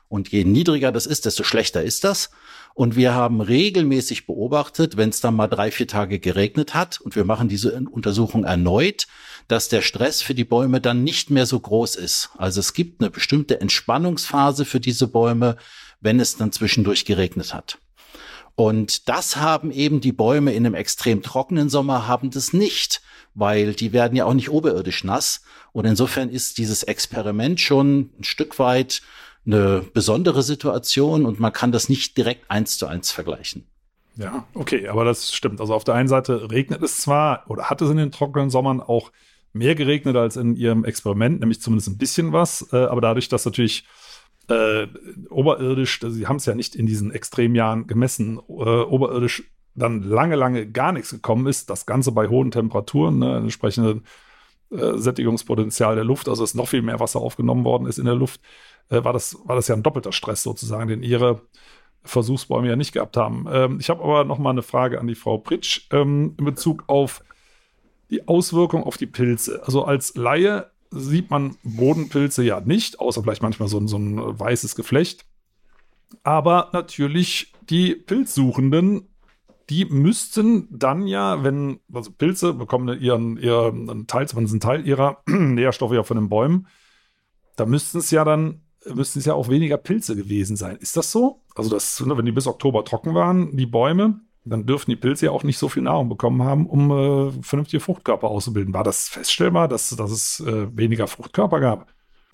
[0.09, 2.31] Und je niedriger das ist, desto schlechter ist das.
[2.75, 7.17] Und wir haben regelmäßig beobachtet, wenn es dann mal drei, vier Tage geregnet hat, und
[7.17, 9.07] wir machen diese Untersuchung erneut,
[9.49, 12.31] dass der Stress für die Bäume dann nicht mehr so groß ist.
[12.37, 15.57] Also es gibt eine bestimmte Entspannungsphase für diese Bäume,
[16.01, 17.79] wenn es dann zwischendurch geregnet hat.
[18.57, 23.03] Und das haben eben die Bäume in einem extrem trockenen Sommer haben das nicht,
[23.35, 25.43] weil die werden ja auch nicht oberirdisch nass.
[25.73, 29.03] Und insofern ist dieses Experiment schon ein Stück weit
[29.45, 33.67] eine besondere Situation und man kann das nicht direkt eins zu eins vergleichen.
[34.17, 35.61] Ja, okay, aber das stimmt.
[35.61, 38.81] Also auf der einen Seite regnet es zwar oder hat es in den trockenen Sommern
[38.81, 39.13] auch
[39.57, 43.45] mehr geregnet als in ihrem Experiment, nämlich zumindest ein bisschen was, äh, aber dadurch, dass
[43.45, 43.85] natürlich
[44.49, 44.87] äh,
[45.29, 50.37] oberirdisch, also sie haben es ja nicht in diesen Extremjahren gemessen, äh, oberirdisch dann lange,
[50.37, 54.03] lange gar nichts gekommen ist, das Ganze bei hohen Temperaturen, ne, entsprechende
[54.71, 58.15] äh, Sättigungspotenzial der Luft, also dass noch viel mehr Wasser aufgenommen worden ist in der
[58.15, 58.41] Luft,
[58.89, 61.43] äh, war, das, war das ja ein doppelter Stress sozusagen, den ihre
[62.05, 63.47] Versuchsbäume ja nicht gehabt haben.
[63.51, 66.85] Ähm, ich habe aber noch mal eine Frage an die Frau Pritsch ähm, in Bezug
[66.87, 67.23] auf
[68.11, 69.63] die Auswirkung auf die Pilze.
[69.65, 74.77] Also als Laie sieht man Bodenpilze ja nicht, außer vielleicht manchmal so, so ein weißes
[74.77, 75.27] Geflecht.
[76.23, 79.09] Aber natürlich die Pilzsuchenden,
[79.69, 85.23] die müssten dann ja, wenn, also Pilze bekommen ihren, ihren Teil, zumindest einen Teil ihrer
[85.27, 86.69] Nährstoffe ja von den Bäumen,
[87.57, 88.63] da müssten es ja dann
[88.95, 90.77] müssten es ja auch weniger Pilze gewesen sein.
[90.77, 91.43] Ist das so?
[91.55, 95.27] Also, das, ne, wenn die bis Oktober trocken waren, die Bäume, dann dürften die Pilze
[95.27, 98.73] ja auch nicht so viel Nahrung bekommen haben, um äh, vernünftige Fruchtkörper auszubilden.
[98.73, 101.89] War das feststellbar, dass, dass es äh, weniger Fruchtkörper gab?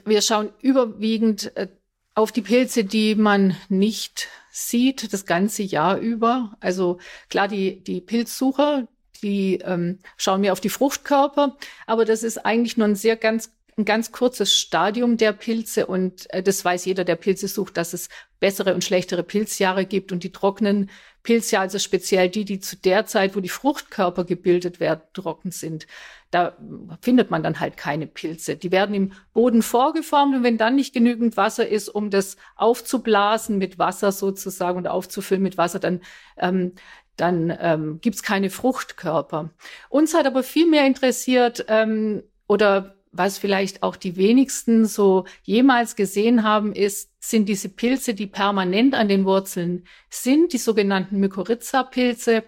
[0.05, 1.69] Wir schauen überwiegend äh,
[2.15, 6.55] auf die Pilze, die man nicht sieht, das ganze Jahr über.
[6.61, 6.99] Also
[7.31, 8.87] klar, die, die Pilzsucher,
[9.23, 13.55] die ähm, schauen wir auf die Fruchtkörper, aber das ist eigentlich nur ein sehr ganz
[13.77, 17.95] ein ganz kurzes Stadium der Pilze und äh, das weiß jeder, der Pilze sucht, dass
[17.95, 18.09] es
[18.39, 20.91] bessere und schlechtere Pilzjahre gibt und die trockenen
[21.23, 25.87] Pilzjahre, also speziell die, die zu der Zeit, wo die Fruchtkörper gebildet werden, trocken sind,
[26.31, 26.57] da
[27.01, 28.57] findet man dann halt keine Pilze.
[28.57, 33.59] Die werden im Boden vorgeformt und wenn dann nicht genügend Wasser ist, um das aufzublasen
[33.59, 36.01] mit Wasser sozusagen und aufzufüllen mit Wasser, dann
[36.37, 36.73] ähm,
[37.17, 39.51] dann ähm, gibt es keine Fruchtkörper.
[39.91, 45.97] Uns hat aber viel mehr interessiert ähm, oder was vielleicht auch die wenigsten so jemals
[45.97, 52.43] gesehen haben, ist, sind diese Pilze, die permanent an den Wurzeln sind, die sogenannten Mykorrhiza-Pilze.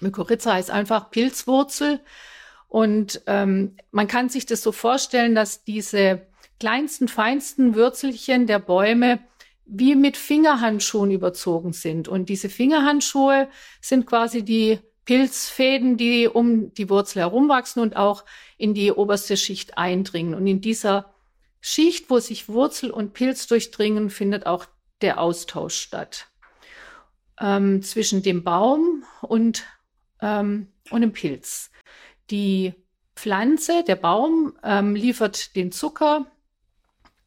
[0.00, 2.00] Mykorrhiza heißt einfach Pilzwurzel.
[2.68, 6.26] Und ähm, man kann sich das so vorstellen, dass diese
[6.60, 9.20] kleinsten, feinsten Würzelchen der Bäume
[9.66, 12.08] wie mit Fingerhandschuhen überzogen sind.
[12.08, 13.48] Und diese Fingerhandschuhe
[13.80, 18.26] sind quasi die Pilzfäden, die um die Wurzel herumwachsen und auch
[18.58, 20.34] in die oberste Schicht eindringen.
[20.34, 21.14] Und in dieser
[21.62, 24.66] Schicht, wo sich Wurzel und Pilz durchdringen, findet auch
[25.00, 26.26] der Austausch statt
[27.40, 29.64] ähm, zwischen dem Baum und,
[30.20, 31.70] ähm, und dem Pilz.
[32.28, 32.74] Die
[33.16, 36.26] Pflanze, der Baum, ähm, liefert den Zucker,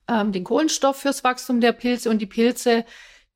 [0.08, 2.86] ähm, den Kohlenstoff fürs Wachstum der Pilze und die Pilze,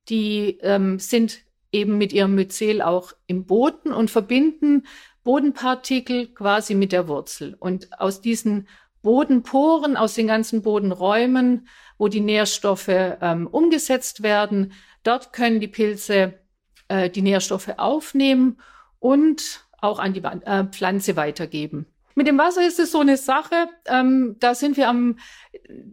[0.08, 1.45] die ähm, sind
[1.76, 4.88] eben mit ihrem Myzel auch im Boden und verbinden
[5.24, 7.56] Bodenpartikel quasi mit der Wurzel.
[7.60, 8.68] Und aus diesen
[9.02, 16.40] Bodenporen, aus den ganzen Bodenräumen, wo die Nährstoffe ähm, umgesetzt werden, dort können die Pilze
[16.88, 18.60] äh, die Nährstoffe aufnehmen
[19.00, 21.88] und auch an die äh, Pflanze weitergeben.
[22.18, 23.68] Mit dem Wasser ist es so eine Sache.
[23.86, 25.20] Ähm, da sind wir am,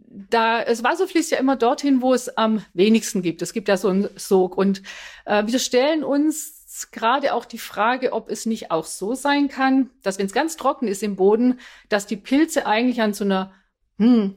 [0.07, 3.41] da das Wasser fließt ja immer dorthin, wo es am wenigsten gibt.
[3.41, 4.81] Es gibt ja so einen Sog und
[5.25, 9.89] äh, wir stellen uns gerade auch die Frage, ob es nicht auch so sein kann,
[10.01, 11.59] dass wenn es ganz trocken ist im Boden,
[11.89, 13.51] dass die Pilze eigentlich an so einer
[13.97, 14.35] hm,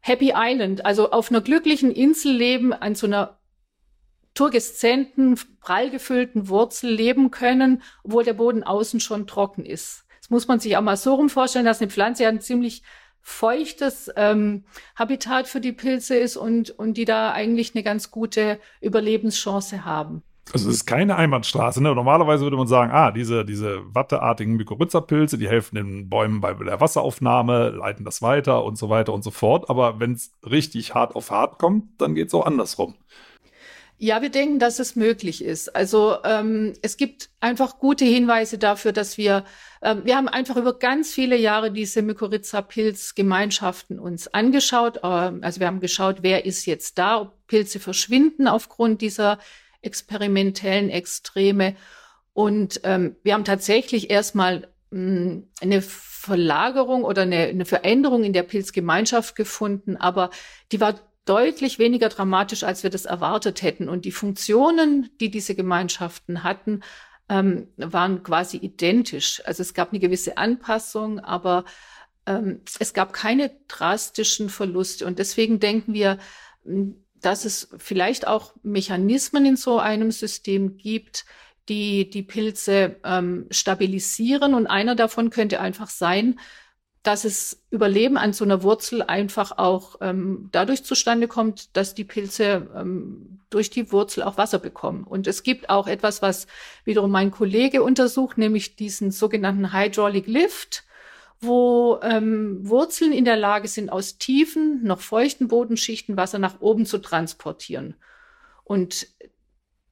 [0.00, 3.38] Happy Island, also auf einer glücklichen Insel leben, an so einer
[4.34, 10.60] turgeszenten, prall gefüllten Wurzel leben können, obwohl der Boden außen schon trocken ist muss man
[10.60, 12.82] sich auch mal so rum vorstellen, dass eine Pflanze ja ein ziemlich
[13.22, 14.64] feuchtes ähm,
[14.96, 20.22] Habitat für die Pilze ist und, und die da eigentlich eine ganz gute Überlebenschance haben.
[20.52, 21.82] Also es ist keine Einbahnstraße.
[21.82, 21.94] Ne?
[21.94, 26.80] Normalerweise würde man sagen, ah, diese, diese watteartigen Mykorrhiza-Pilze, die helfen den Bäumen bei der
[26.80, 29.70] Wasseraufnahme, leiten das weiter und so weiter und so fort.
[29.70, 32.96] Aber wenn es richtig hart auf hart kommt, dann geht es auch andersrum.
[34.02, 35.76] Ja, wir denken, dass es möglich ist.
[35.76, 39.44] Also ähm, es gibt einfach gute Hinweise dafür, dass wir,
[39.82, 45.00] ähm, wir haben einfach über ganz viele Jahre diese Mykorrhiza-Pilz-Gemeinschaften uns angeschaut.
[45.02, 49.38] Ähm, also wir haben geschaut, wer ist jetzt da, ob Pilze verschwinden aufgrund dieser
[49.82, 51.76] experimentellen Extreme.
[52.32, 58.44] Und ähm, wir haben tatsächlich erstmal hm, eine Verlagerung oder eine, eine Veränderung in der
[58.44, 60.30] Pilzgemeinschaft gefunden, aber
[60.72, 63.88] die war deutlich weniger dramatisch, als wir das erwartet hätten.
[63.88, 66.82] Und die Funktionen, die diese Gemeinschaften hatten,
[67.28, 69.42] ähm, waren quasi identisch.
[69.44, 71.64] Also es gab eine gewisse Anpassung, aber
[72.26, 75.06] ähm, es gab keine drastischen Verluste.
[75.06, 76.18] Und deswegen denken wir,
[76.64, 81.26] hm, dass es vielleicht auch Mechanismen in so einem System gibt,
[81.68, 84.54] die die Pilze ähm, stabilisieren.
[84.54, 86.40] Und einer davon könnte einfach sein,
[87.02, 92.04] dass es Überleben an so einer Wurzel einfach auch ähm, dadurch zustande kommt, dass die
[92.04, 95.04] Pilze ähm, durch die Wurzel auch Wasser bekommen.
[95.04, 96.46] Und es gibt auch etwas, was
[96.84, 100.84] wiederum mein Kollege untersucht, nämlich diesen sogenannten Hydraulic Lift,
[101.40, 106.84] wo ähm, Wurzeln in der Lage sind, aus tiefen, noch feuchten Bodenschichten Wasser nach oben
[106.84, 107.94] zu transportieren.
[108.62, 109.08] Und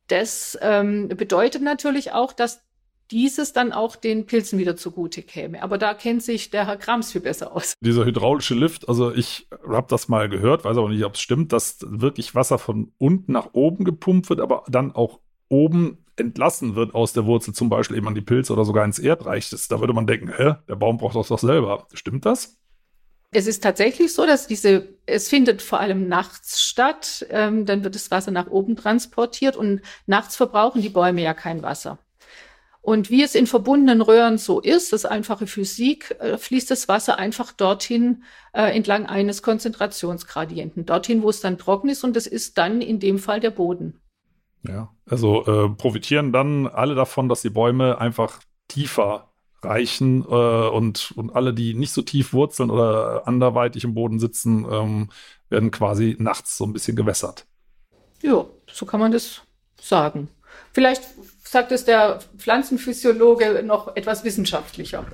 [0.09, 2.62] das ähm, bedeutet natürlich auch, dass
[3.11, 5.62] dieses dann auch den Pilzen wieder zugute käme.
[5.62, 7.75] Aber da kennt sich der Herr Krams viel besser aus.
[7.81, 11.53] Dieser hydraulische Lift, also ich habe das mal gehört, weiß aber nicht, ob es stimmt,
[11.53, 16.94] dass wirklich Wasser von unten nach oben gepumpt wird, aber dann auch oben entlassen wird
[16.94, 19.51] aus der Wurzel, zum Beispiel eben an die Pilze oder sogar ins Erdreich.
[19.51, 21.87] Das, da würde man denken, hä, der Baum braucht das doch selber.
[21.94, 22.59] Stimmt das?
[23.31, 27.94] Es ist tatsächlich so, dass diese, es findet vor allem nachts statt, ähm, dann wird
[27.94, 31.99] das Wasser nach oben transportiert und nachts verbrauchen die Bäume ja kein Wasser.
[32.88, 36.88] Und wie es in verbundenen Röhren so ist, das ist einfache Physik, äh, fließt das
[36.88, 38.22] Wasser einfach dorthin
[38.55, 42.98] äh, entlang eines Konzentrationsgradienten, dorthin, wo es dann trocken ist und das ist dann in
[42.98, 44.01] dem Fall der Boden.
[44.66, 51.12] Ja, also äh, profitieren dann alle davon, dass die Bäume einfach tiefer reichen äh, und,
[51.14, 55.11] und alle, die nicht so tief wurzeln oder anderweitig im Boden sitzen, ähm,
[55.51, 57.44] werden quasi nachts so ein bisschen gewässert.
[58.22, 59.42] Ja, so kann man das
[59.79, 60.31] sagen.
[60.72, 61.03] Vielleicht
[61.50, 65.06] sagt es der Pflanzenphysiologe noch etwas wissenschaftlicher.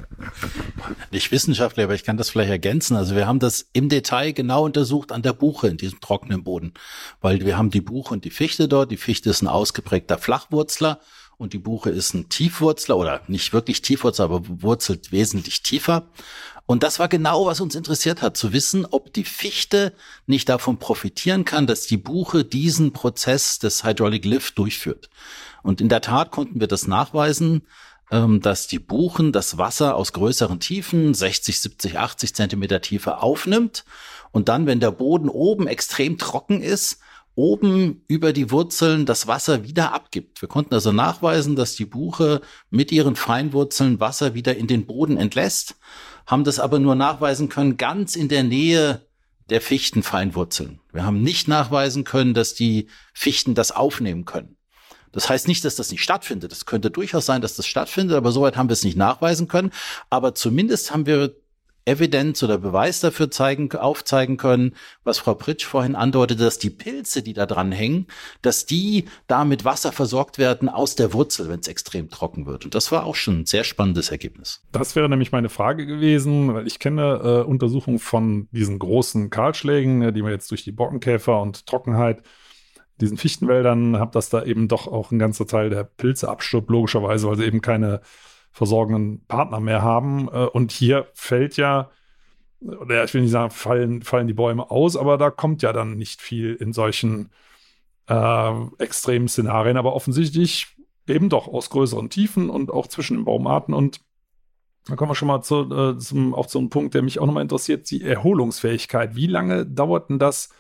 [1.13, 2.97] Nicht wissenschaftlich, aber ich kann das vielleicht ergänzen.
[2.97, 6.75] Also wir haben das im Detail genau untersucht an der Buche in diesem trockenen Boden,
[7.21, 8.91] weil wir haben die Buche und die Fichte dort.
[8.91, 11.01] Die Fichte ist ein ausgeprägter Flachwurzler
[11.37, 16.09] und die Buche ist ein Tiefwurzler oder nicht wirklich Tiefwurzler, aber wurzelt wesentlich tiefer.
[16.67, 19.93] Und das war genau, was uns interessiert hat, zu wissen, ob die Fichte
[20.27, 25.11] nicht davon profitieren kann, dass die Buche diesen Prozess des Hydraulic Lift durchführt.
[25.63, 27.63] Und in der Tat konnten wir das nachweisen,
[28.11, 33.85] ähm, dass die Buchen das Wasser aus größeren Tiefen, 60, 70, 80 Zentimeter Tiefe aufnimmt
[34.33, 36.99] und dann, wenn der Boden oben extrem trocken ist,
[37.35, 40.41] oben über die Wurzeln das Wasser wieder abgibt.
[40.41, 45.17] Wir konnten also nachweisen, dass die Buche mit ihren Feinwurzeln Wasser wieder in den Boden
[45.17, 45.77] entlässt,
[46.27, 49.07] haben das aber nur nachweisen können ganz in der Nähe
[49.51, 50.81] der Fichtenfeinwurzeln.
[50.93, 54.57] Wir haben nicht nachweisen können, dass die Fichten das aufnehmen können.
[55.13, 56.51] Das heißt nicht, dass das nicht stattfindet.
[56.51, 59.71] Es könnte durchaus sein, dass das stattfindet, aber soweit haben wir es nicht nachweisen können.
[60.11, 61.37] Aber zumindest haben wir
[61.87, 67.23] Evidenz oder Beweis dafür zeigen, aufzeigen können, was Frau Pritsch vorhin andeutete, dass die Pilze,
[67.23, 68.07] die da dran hängen,
[68.43, 72.65] dass die da mit Wasser versorgt werden aus der Wurzel, wenn es extrem trocken wird.
[72.65, 74.63] Und das war auch schon ein sehr spannendes Ergebnis.
[74.73, 80.03] Das wäre nämlich meine Frage gewesen, weil ich kenne äh, Untersuchungen von diesen großen Kahlschlägen,
[80.03, 82.23] äh, die man jetzt durch die Bockenkäfer und Trockenheit
[83.01, 87.29] diesen Fichtenwäldern, habe das da eben doch auch ein ganzer Teil der Pilze abstirbt, logischerweise,
[87.29, 88.01] weil sie eben keine
[88.55, 90.29] versorgenden Partner mehr haben.
[90.29, 91.91] Äh, und hier fällt ja,
[92.61, 95.99] oder ich will nicht sagen, fallen, fallen die Bäume aus, aber da kommt ja dann
[95.99, 97.31] nicht viel in solchen
[98.09, 100.69] äh, extremen Szenarien, aber offensichtlich
[101.07, 103.75] eben doch aus größeren Tiefen und auch zwischen den Baumarten.
[103.75, 104.01] Und
[104.87, 107.27] da kommen wir schon mal zu, äh, zum, auch zu einem Punkt, der mich auch
[107.27, 109.17] nochmal interessiert, die Erholungsfähigkeit.
[109.17, 110.51] Wie lange dauert denn das,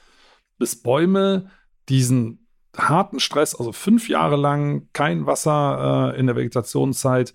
[0.58, 1.48] bis Bäume
[1.88, 7.32] diesen harten Stress, also fünf Jahre lang kein Wasser äh, in der Vegetationszeit,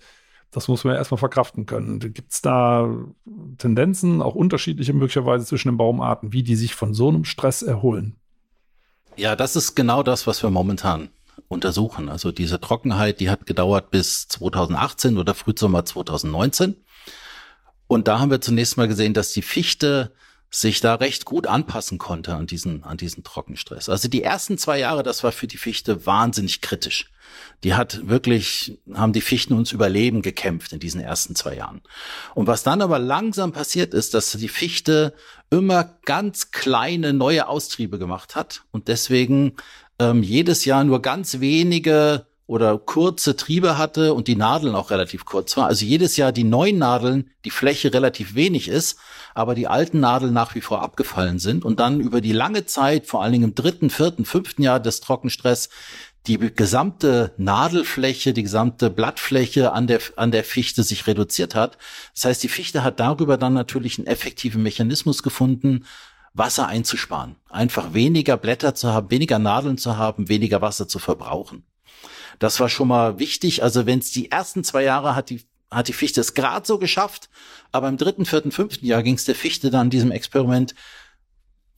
[0.50, 2.00] das muss man ja erstmal verkraften können.
[2.00, 2.92] Gibt es da
[3.58, 8.16] Tendenzen, auch unterschiedliche möglicherweise zwischen den Baumarten, wie die sich von so einem Stress erholen?
[9.16, 11.10] Ja, das ist genau das, was wir momentan
[11.48, 12.08] untersuchen.
[12.08, 16.76] Also diese Trockenheit, die hat gedauert bis 2018 oder Frühsommer 2019.
[17.86, 20.12] Und da haben wir zunächst mal gesehen, dass die Fichte
[20.50, 23.88] sich da recht gut anpassen konnte an diesen, an diesen Trockenstress.
[23.88, 27.10] Also die ersten zwei Jahre, das war für die Fichte wahnsinnig kritisch.
[27.64, 31.82] Die hat wirklich, haben die Fichten uns überleben gekämpft in diesen ersten zwei Jahren.
[32.34, 35.14] Und was dann aber langsam passiert ist, dass die Fichte
[35.50, 39.56] immer ganz kleine neue Austriebe gemacht hat und deswegen
[39.98, 45.24] ähm, jedes Jahr nur ganz wenige oder kurze Triebe hatte und die Nadeln auch relativ
[45.24, 45.68] kurz war.
[45.68, 48.98] Also jedes Jahr die neuen Nadeln, die Fläche relativ wenig ist,
[49.36, 53.06] aber die alten Nadeln nach wie vor abgefallen sind und dann über die lange Zeit,
[53.06, 55.68] vor allen Dingen im dritten, vierten, fünften Jahr des Trockenstress,
[56.26, 61.78] die gesamte Nadelfläche, die gesamte Blattfläche an der, an der Fichte sich reduziert hat.
[62.14, 65.86] Das heißt, die Fichte hat darüber dann natürlich einen effektiven Mechanismus gefunden,
[66.32, 67.36] Wasser einzusparen.
[67.48, 71.64] Einfach weniger Blätter zu haben, weniger Nadeln zu haben, weniger Wasser zu verbrauchen.
[72.38, 73.62] Das war schon mal wichtig.
[73.62, 76.78] Also wenn es die ersten zwei Jahre hat die hat die Fichte es gerade so
[76.78, 77.30] geschafft,
[77.70, 80.74] aber im dritten, vierten, fünften Jahr ging es der Fichte dann diesem Experiment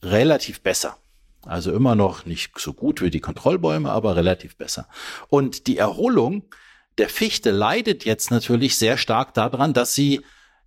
[0.01, 0.97] relativ besser.
[1.45, 4.87] Also immer noch nicht so gut wie die Kontrollbäume, aber relativ besser.
[5.29, 6.43] Und die Erholung
[6.97, 10.21] der Fichte leidet jetzt natürlich sehr stark daran, dass sie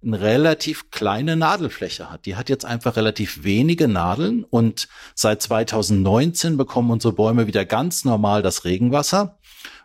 [0.04, 2.26] eine relativ kleine Nadelfläche hat.
[2.26, 8.04] Die hat jetzt einfach relativ wenige Nadeln und seit 2019 bekommen unsere Bäume wieder ganz
[8.04, 9.38] normal das Regenwasser.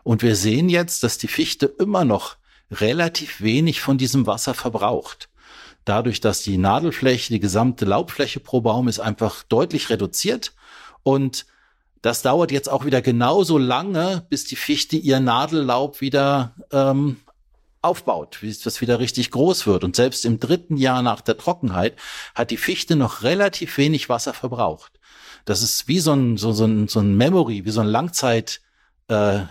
[0.04, 2.36] Und wir sehen jetzt, dass die Fichte immer noch
[2.70, 5.30] relativ wenig von diesem Wasser verbraucht.
[5.86, 10.54] Dadurch, dass die Nadelfläche, die gesamte Laubfläche pro Baum ist einfach deutlich reduziert
[11.04, 11.46] und
[12.02, 17.18] das dauert jetzt auch wieder genauso lange, bis die Fichte ihr Nadellaub wieder ähm,
[17.82, 19.84] aufbaut, bis das wieder richtig groß wird.
[19.84, 21.96] Und selbst im dritten Jahr nach der Trockenheit
[22.34, 24.94] hat die Fichte noch relativ wenig Wasser verbraucht.
[25.46, 28.62] Das ist wie so ein, so, so ein, so ein Memory, wie so ein Langzeit,
[29.08, 29.42] äh,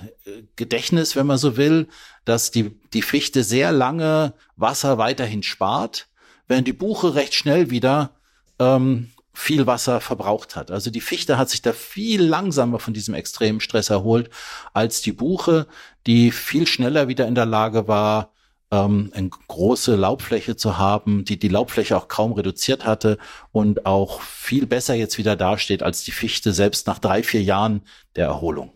[0.56, 1.88] Gedächtnis, wenn man so will,
[2.24, 6.08] dass die, die Fichte sehr lange Wasser weiterhin spart,
[6.48, 8.10] während die Buche recht schnell wieder
[8.58, 10.70] ähm, viel Wasser verbraucht hat.
[10.70, 14.30] Also die Fichte hat sich da viel langsamer von diesem extremen Stress erholt
[14.72, 15.66] als die Buche,
[16.06, 18.32] die viel schneller wieder in der Lage war,
[18.70, 23.18] ähm, eine große Laubfläche zu haben, die die Laubfläche auch kaum reduziert hatte
[23.52, 27.82] und auch viel besser jetzt wieder dasteht als die Fichte selbst nach drei, vier Jahren
[28.16, 28.72] der Erholung.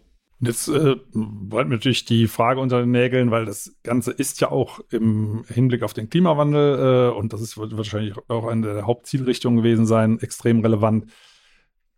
[0.47, 4.51] Jetzt äh, bleibt mir natürlich die Frage unter den Nägeln, weil das Ganze ist ja
[4.51, 9.59] auch im Hinblick auf den Klimawandel äh, und das ist wahrscheinlich auch eine der Hauptzielrichtungen
[9.59, 11.11] gewesen sein, extrem relevant.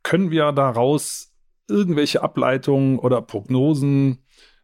[0.03, 1.33] Können wir daraus
[1.69, 4.19] irgendwelche Ableitungen oder Prognosen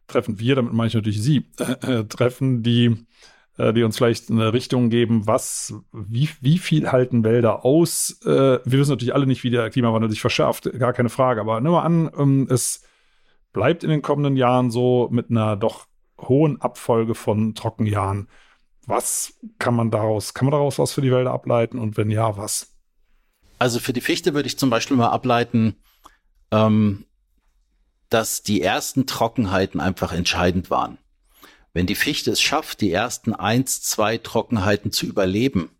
[0.07, 0.39] treffen?
[0.39, 2.95] Wir, damit meine ich natürlich Sie, äh, treffen, die,
[3.57, 8.19] äh, die uns vielleicht eine Richtung geben, was, wie, wie viel halten Wälder aus?
[8.23, 11.59] Äh, wir wissen natürlich alle nicht, wie der Klimawandel sich verschärft, gar keine Frage, aber
[11.59, 12.83] nehmen wir an, ähm, es
[13.53, 15.85] bleibt in den kommenden Jahren so mit einer doch
[16.19, 18.27] hohen Abfolge von Trockenjahren.
[18.85, 22.35] Was kann man daraus, kann man daraus was für die Wälder ableiten und wenn ja,
[22.35, 22.73] was?
[23.59, 25.75] Also für die Fichte würde ich zum Beispiel mal ableiten,
[26.51, 27.05] ähm,
[28.09, 30.97] dass die ersten Trockenheiten einfach entscheidend waren.
[31.71, 35.71] Wenn die Fichte es schafft, die ersten eins, zwei Trockenheiten zu überleben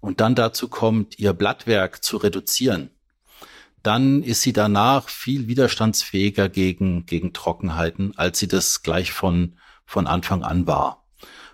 [0.00, 2.90] und dann dazu kommt, ihr Blattwerk zu reduzieren,
[3.82, 10.06] dann ist sie danach viel widerstandsfähiger gegen, gegen Trockenheiten, als sie das gleich von, von
[10.06, 11.04] Anfang an war.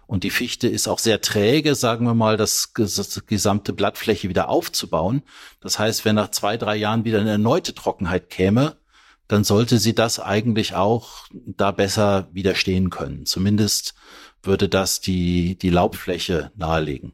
[0.06, 4.48] Und die Fichte ist auch sehr träge, sagen wir mal, das, das gesamte Blattfläche wieder
[4.48, 5.22] aufzubauen.
[5.60, 8.78] Das heißt, wenn nach zwei, drei Jahren wieder eine erneute Trockenheit käme,
[9.26, 13.26] dann sollte sie das eigentlich auch da besser widerstehen können.
[13.26, 13.94] Zumindest
[14.42, 17.12] würde das die, die Laubfläche nahelegen.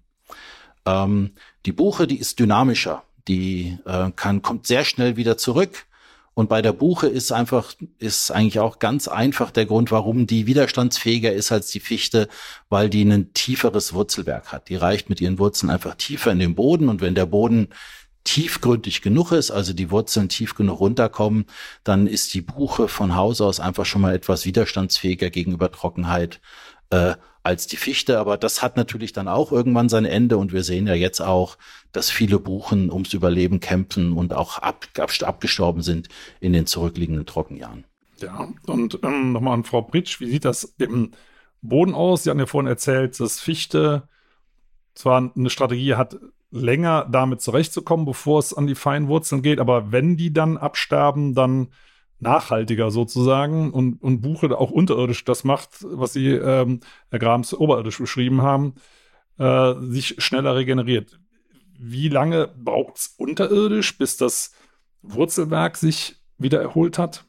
[0.87, 1.35] Ähm,
[1.66, 5.87] die Buche, die ist dynamischer die äh, kann, kommt sehr schnell wieder zurück.
[6.34, 10.46] Und bei der Buche ist einfach, ist eigentlich auch ganz einfach der Grund, warum die
[10.46, 12.28] widerstandsfähiger ist als die Fichte,
[12.68, 14.68] weil die ein tieferes Wurzelwerk hat.
[14.68, 17.68] Die reicht mit ihren Wurzeln einfach tiefer in den Boden und wenn der Boden
[18.24, 21.44] tiefgründig genug ist, also die Wurzeln tief genug runterkommen,
[21.84, 26.40] dann ist die Buche von Haus aus einfach schon mal etwas widerstandsfähiger gegenüber Trockenheit
[26.90, 28.18] äh, als die Fichte.
[28.18, 31.57] Aber das hat natürlich dann auch irgendwann sein Ende und wir sehen ja jetzt auch,
[31.92, 36.09] dass viele Buchen ums Überleben kämpfen und auch ab, ab, abgestorben sind
[36.40, 37.85] in den zurückliegenden Trockenjahren.
[38.18, 41.12] Ja, und ähm, nochmal an Frau Britsch, wie sieht das im
[41.62, 42.24] Boden aus?
[42.24, 44.09] Sie haben ja vorhin erzählt, dass Fichte
[44.94, 46.16] zwar eine Strategie hat,
[46.50, 51.35] länger damit zurechtzukommen, bevor es an die feinen Wurzeln geht, aber wenn die dann absterben,
[51.35, 51.68] dann
[52.24, 57.98] nachhaltiger sozusagen und, und Buche auch unterirdisch das macht, was Sie, ähm, Herr Grams, oberirdisch
[57.98, 58.74] beschrieben haben,
[59.38, 61.20] äh, sich schneller regeneriert.
[61.78, 64.52] Wie lange braucht es unterirdisch, bis das
[65.02, 67.24] Wurzelwerk sich wieder erholt hat?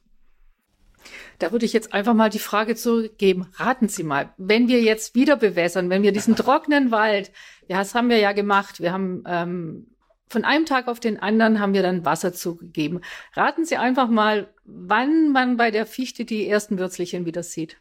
[1.39, 3.47] Da würde ich jetzt einfach mal die Frage zurückgeben.
[3.55, 7.31] Raten Sie mal, wenn wir jetzt wieder bewässern, wenn wir diesen trockenen Wald,
[7.67, 9.87] ja, das haben wir ja gemacht, wir haben ähm,
[10.29, 13.01] von einem Tag auf den anderen haben wir dann Wasser zugegeben.
[13.33, 17.77] Raten Sie einfach mal, wann man bei der Fichte die ersten Würzelchen wieder sieht.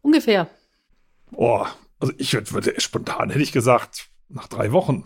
[0.00, 0.48] Ungefähr.
[1.30, 5.04] Boah, also ich würde spontan hätte ich gesagt, nach drei Wochen.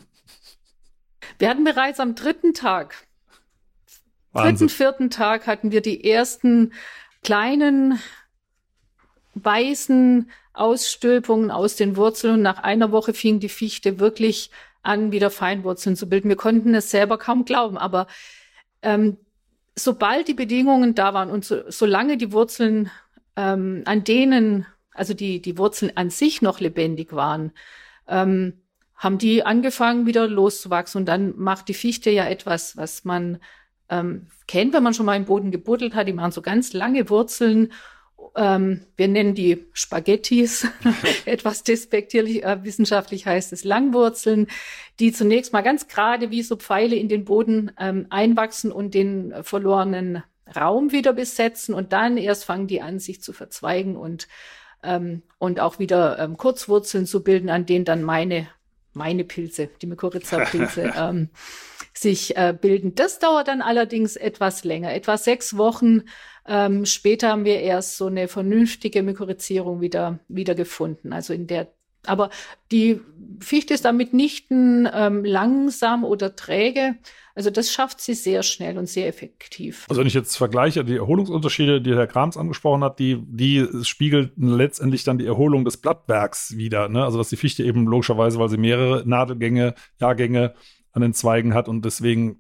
[1.39, 3.07] Wir hatten bereits am dritten Tag,
[4.33, 4.67] Wahnsinn.
[4.67, 6.73] dritten, vierten Tag hatten wir die ersten
[7.23, 8.01] kleinen
[9.35, 14.51] weißen Ausstülpungen aus den Wurzeln und nach einer Woche fing die Fichte wirklich
[14.83, 16.29] an, wieder Feinwurzeln zu bilden.
[16.29, 18.09] Wir konnten es selber kaum glauben, aber
[18.83, 19.19] ähm,
[19.79, 22.91] sobald die Bedingungen da waren und so, solange die Wurzeln
[23.37, 27.53] ähm, an denen, also die, die Wurzeln an sich noch lebendig waren,
[28.07, 28.55] ähm,
[28.97, 31.01] haben die angefangen, wieder loszuwachsen.
[31.01, 33.39] Und dann macht die Fichte ja etwas, was man
[33.89, 36.09] ähm, kennt, wenn man schon mal im Boden gebuddelt hat.
[36.09, 37.73] Die machen so ganz lange Wurzeln.
[38.37, 40.67] Ähm, wir nennen die Spaghettis,
[41.25, 44.49] etwas despektierlich, äh, wissenschaftlich heißt es Langwurzeln,
[45.01, 49.35] die zunächst mal ganz gerade wie so Pfeile in den Boden ähm, einwachsen und den
[49.43, 50.23] verlorenen
[50.55, 51.75] Raum wieder besetzen.
[51.75, 54.29] Und dann erst fangen die an, sich zu verzweigen und
[54.83, 58.49] ähm, und auch wieder ähm, Kurzwurzeln zu bilden, an denen dann meine
[58.95, 61.31] meine Pilze, die Mykorrhiza-Pilze, ähm,
[62.01, 62.95] sich äh, bilden.
[62.95, 66.03] Das dauert dann allerdings etwas länger, etwa sechs Wochen.
[66.47, 71.13] Ähm, später haben wir erst so eine vernünftige Mykorrhizierung wieder, wieder gefunden.
[71.13, 71.69] Also in der,
[72.07, 72.31] aber
[72.73, 73.01] die
[73.41, 76.97] Fichte ist damit nicht ähm, langsam oder träge.
[77.35, 79.87] Also das schafft sie sehr schnell und sehr effektiv.
[79.89, 84.49] Also wenn ich jetzt vergleiche, die Erholungsunterschiede, die Herr Krams angesprochen hat, die, die spiegelten
[84.49, 86.89] letztendlich dann die Erholung des Blattwerks wieder.
[86.89, 87.05] Ne?
[87.05, 90.55] Also dass die Fichte eben logischerweise, weil sie mehrere Nadelgänge, Jahrgänge
[90.99, 92.39] an den Zweigen hat und deswegen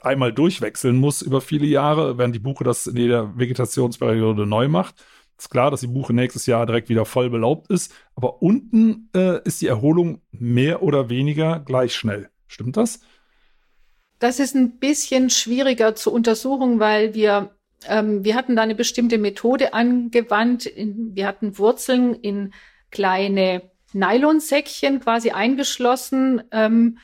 [0.00, 4.94] einmal durchwechseln muss über viele Jahre, während die Buche das in jeder Vegetationsperiode neu macht.
[5.38, 9.42] Ist klar, dass die Buche nächstes Jahr direkt wieder voll belaubt ist, aber unten äh,
[9.44, 12.30] ist die Erholung mehr oder weniger gleich schnell.
[12.46, 13.00] Stimmt das?
[14.18, 17.50] Das ist ein bisschen schwieriger zu untersuchen, weil wir
[17.86, 20.70] ähm, wir hatten da eine bestimmte Methode angewandt.
[20.74, 22.54] Wir hatten Wurzeln in
[22.90, 26.98] kleine Nylonsäckchen quasi eingeschlossen ähm,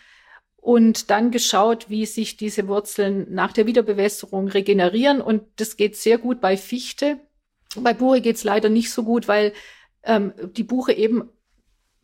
[0.63, 5.21] und dann geschaut, wie sich diese Wurzeln nach der Wiederbewässerung regenerieren.
[5.21, 7.19] Und das geht sehr gut bei Fichte.
[7.77, 9.53] Bei Buche geht's leider nicht so gut, weil
[10.05, 11.29] ähm, die Buche eben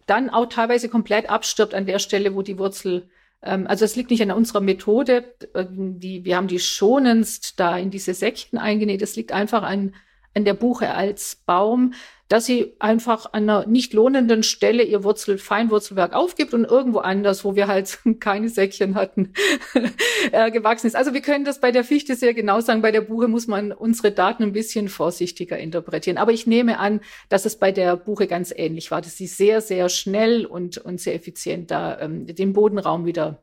[0.07, 3.09] dann auch teilweise komplett abstirbt an der Stelle, wo die Wurzel
[3.43, 5.37] ähm, also es liegt nicht an unserer Methode.
[5.55, 9.03] Die, wir haben die schonendst da in diese Säckchen eingenäht.
[9.03, 9.95] Es liegt einfach an,
[10.35, 11.95] an der Buche als Baum
[12.29, 17.45] dass sie einfach an einer nicht lohnenden Stelle ihr Wurzel, Feinwurzelwerk aufgibt und irgendwo anders,
[17.45, 19.33] wo wir halt keine Säckchen hatten,
[20.33, 20.97] äh, gewachsen ist.
[20.97, 22.83] Also wir können das bei der Fichte sehr genau sagen.
[22.83, 26.19] Bei der Buche muss man unsere Daten ein bisschen vorsichtiger interpretieren.
[26.19, 29.61] Aber ich nehme an, dass es bei der Buche ganz ähnlich war, dass sie sehr,
[29.61, 33.43] sehr schnell und, und sehr effizient da ähm, den Bodenraum wieder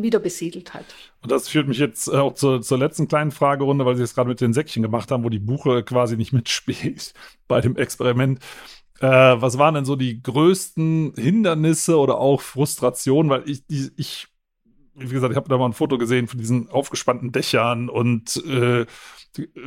[0.00, 0.84] wieder besiedelt hat.
[1.22, 4.14] Und das führt mich jetzt äh, auch zur, zur letzten kleinen Fragerunde, weil Sie es
[4.14, 7.14] gerade mit den Säckchen gemacht haben, wo die Buche quasi nicht mitspielt
[7.48, 8.40] bei dem Experiment.
[9.00, 13.30] Äh, was waren denn so die größten Hindernisse oder auch Frustrationen?
[13.30, 14.26] Weil ich, ich
[14.98, 18.86] wie gesagt, ich habe da mal ein Foto gesehen von diesen aufgespannten Dächern und äh,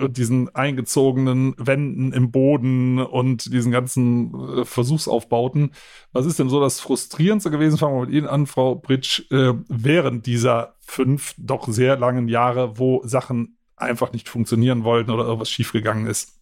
[0.10, 5.72] diesen eingezogenen Wänden im Boden und diesen ganzen äh, Versuchsaufbauten.
[6.12, 7.78] Was ist denn so das Frustrierendste gewesen?
[7.78, 12.78] Fangen wir mit Ihnen an, Frau Britsch, äh, während dieser fünf doch sehr langen Jahre,
[12.78, 16.40] wo Sachen einfach nicht funktionieren wollten oder irgendwas schiefgegangen ist?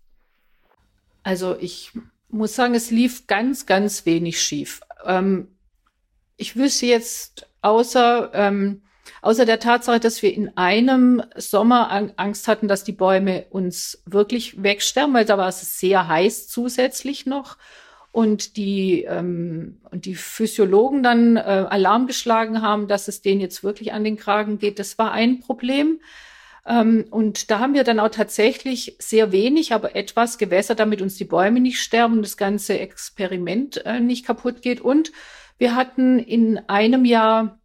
[1.24, 1.92] Also ich
[2.30, 4.82] muss sagen, es lief ganz, ganz wenig schief.
[5.06, 5.50] Ähm,
[6.38, 8.82] ich wüsste jetzt außer ähm,
[9.22, 14.64] Außer der Tatsache, dass wir in einem Sommer Angst hatten, dass die Bäume uns wirklich
[14.64, 17.58] wegsterben, weil da war es sehr heiß zusätzlich noch.
[18.12, 23.64] Und die, ähm, und die Physiologen dann äh, Alarm geschlagen haben, dass es denen jetzt
[23.64, 24.80] wirklich an den Kragen geht.
[24.80, 26.00] Das war ein Problem.
[26.66, 31.18] Ähm, und da haben wir dann auch tatsächlich sehr wenig, aber etwas gewässert, damit uns
[31.18, 34.82] die Bäume nicht sterben und das ganze Experiment äh, nicht kaputt geht.
[34.82, 35.12] Und
[35.60, 37.60] wir hatten in einem Jahr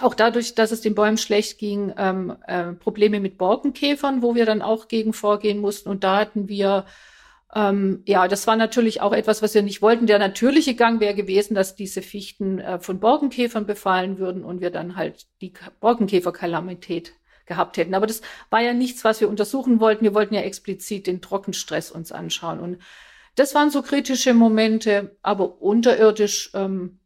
[0.00, 4.46] auch dadurch, dass es den Bäumen schlecht ging, ähm, äh, Probleme mit Borkenkäfern, wo wir
[4.46, 5.90] dann auch gegen vorgehen mussten.
[5.90, 6.86] Und da hatten wir,
[7.54, 10.06] ähm, ja, das war natürlich auch etwas, was wir nicht wollten.
[10.06, 14.70] Der natürliche Gang wäre gewesen, dass diese Fichten äh, von Borkenkäfern befallen würden und wir
[14.70, 17.12] dann halt die Borkenkäferkalamität
[17.44, 17.94] gehabt hätten.
[17.94, 20.04] Aber das war ja nichts, was wir untersuchen wollten.
[20.04, 22.60] Wir wollten ja explizit den Trockenstress uns anschauen.
[22.60, 22.78] Und
[23.34, 26.98] das waren so kritische Momente, aber unterirdisch, ähm,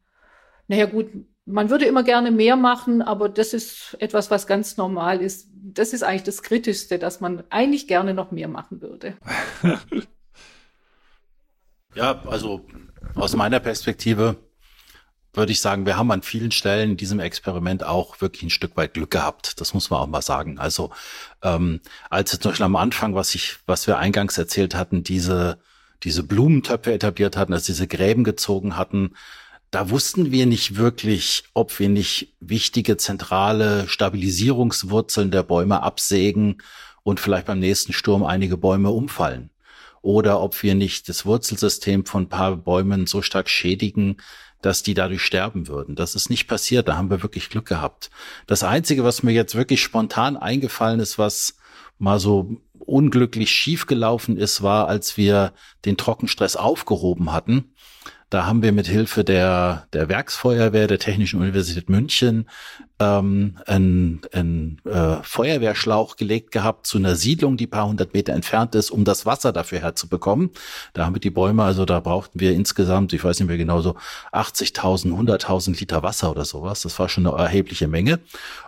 [0.68, 1.06] naja gut,
[1.44, 5.48] man würde immer gerne mehr machen, aber das ist etwas, was ganz normal ist.
[5.52, 9.16] Das ist eigentlich das Kritischste, dass man eigentlich gerne noch mehr machen würde.
[11.94, 12.66] ja, also
[13.14, 14.36] aus meiner Perspektive
[15.32, 18.76] würde ich sagen, wir haben an vielen Stellen in diesem Experiment auch wirklich ein Stück
[18.76, 19.60] weit Glück gehabt.
[19.60, 20.58] Das muss man auch mal sagen.
[20.58, 20.90] Also
[21.42, 25.58] ähm, als zum Beispiel am Anfang, was ich, was wir eingangs erzählt hatten, diese
[26.02, 29.14] diese Blumentöpfe etabliert hatten, dass diese Gräben gezogen hatten,
[29.70, 36.62] da wussten wir nicht wirklich, ob wir nicht wichtige zentrale Stabilisierungswurzeln der Bäume absägen
[37.02, 39.50] und vielleicht beim nächsten Sturm einige Bäume umfallen.
[40.06, 44.18] oder ob wir nicht das Wurzelsystem von ein paar Bäumen so stark schädigen,
[44.62, 45.96] dass die dadurch sterben würden.
[45.96, 48.10] Das ist nicht passiert, da haben wir wirklich Glück gehabt.
[48.46, 51.56] Das Einzige, was mir jetzt wirklich spontan eingefallen ist, was
[51.98, 55.52] mal so unglücklich schiefgelaufen ist, war, als wir
[55.84, 57.74] den Trockenstress aufgehoben hatten.
[58.28, 62.48] Da haben wir mit Hilfe der, der Werksfeuerwehr der Technischen Universität München
[62.98, 68.74] ähm, einen, einen äh, Feuerwehrschlauch gelegt gehabt zu einer Siedlung, die paar hundert Meter entfernt
[68.74, 70.50] ist, um das Wasser dafür herzubekommen.
[70.92, 73.80] Da haben wir die Bäume, also da brauchten wir insgesamt, ich weiß nicht mehr genau,
[73.80, 73.94] so
[74.32, 76.82] 80.000, 100.000 Liter Wasser oder sowas.
[76.82, 78.18] Das war schon eine erhebliche Menge.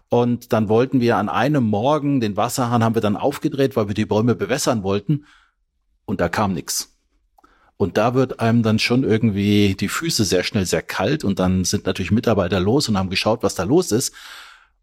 [0.08, 3.94] Und dann wollten wir an einem Morgen den Wasserhahn haben wir dann aufgedreht, weil wir
[3.94, 5.24] die Bäume bewässern wollten.
[6.04, 6.97] Und da kam nichts.
[7.78, 11.64] Und da wird einem dann schon irgendwie die Füße sehr schnell sehr kalt und dann
[11.64, 14.12] sind natürlich Mitarbeiter los und haben geschaut, was da los ist.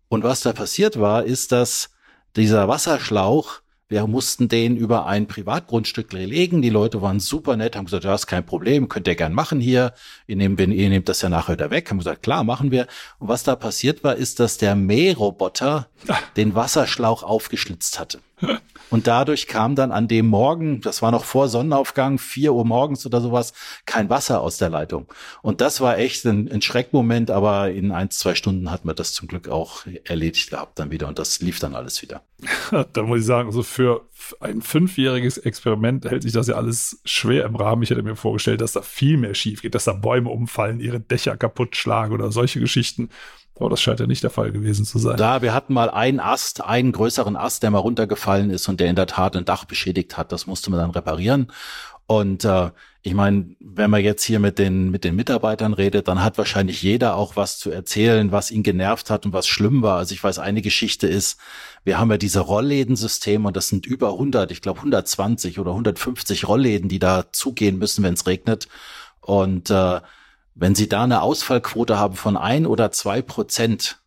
[0.07, 1.89] Und was da passiert war, ist, dass
[2.37, 6.61] dieser Wasserschlauch, wir mussten den über ein Privatgrundstück legen.
[6.61, 9.59] Die Leute waren super nett, haben gesagt, ja, ist kein Problem, könnt ihr gern machen
[9.59, 9.93] hier.
[10.25, 11.89] Ihr nehmt, ihr nehmt das ja nachher wieder weg.
[11.89, 12.87] Haben gesagt, klar, machen wir.
[13.19, 15.89] Und was da passiert war, ist, dass der Mähroboter
[16.37, 18.19] den Wasserschlauch aufgeschlitzt hatte.
[18.89, 23.05] Und dadurch kam dann an dem Morgen, das war noch vor Sonnenaufgang, vier Uhr morgens
[23.05, 23.53] oder sowas,
[23.85, 25.07] kein Wasser aus der Leitung.
[25.41, 29.13] Und das war echt ein, ein Schreckmoment, aber in ein, zwei Stunden hat man das
[29.13, 32.21] zum Glück auch erledigt gehabt dann wieder und das lief dann alles wieder.
[32.93, 34.07] da muss ich sagen, also für
[34.39, 37.83] ein fünfjähriges Experiment hält sich das ja alles schwer im Rahmen.
[37.83, 40.99] Ich hätte mir vorgestellt, dass da viel mehr schief geht, dass da Bäume umfallen, ihre
[40.99, 43.09] Dächer kaputt schlagen oder solche Geschichten.
[43.57, 45.15] Aber das scheint ja nicht der Fall gewesen zu sein.
[45.15, 48.89] Da, wir hatten mal einen Ast, einen größeren Ast, der mal runtergefallen ist und der
[48.89, 50.33] in der Tat ein Dach beschädigt hat.
[50.33, 51.51] Das musste man dann reparieren.
[52.07, 52.69] Und äh,
[53.01, 56.81] ich meine, wenn man jetzt hier mit den mit den Mitarbeitern redet, dann hat wahrscheinlich
[56.81, 59.97] jeder auch was zu erzählen, was ihn genervt hat und was schlimm war.
[59.97, 61.39] Also ich weiß, eine Geschichte ist,
[61.83, 66.47] wir haben ja diese Rolllädensysteme und das sind über 100, ich glaube 120 oder 150
[66.47, 68.67] Rollläden, die da zugehen müssen, wenn es regnet.
[69.21, 70.01] Und äh,
[70.55, 73.99] wenn Sie da eine Ausfallquote haben von ein oder zwei Prozent,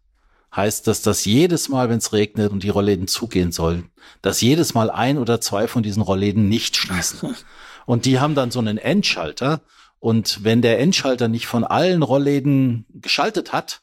[0.55, 3.91] heißt das, dass jedes Mal, wenn es regnet und die Rollläden zugehen sollen,
[4.23, 7.37] dass jedes Mal ein oder zwei von diesen Rollläden nicht schließen.
[7.87, 9.63] Und die haben dann so einen Endschalter.
[9.99, 13.81] Und wenn der Endschalter nicht von allen Rollläden geschaltet hat,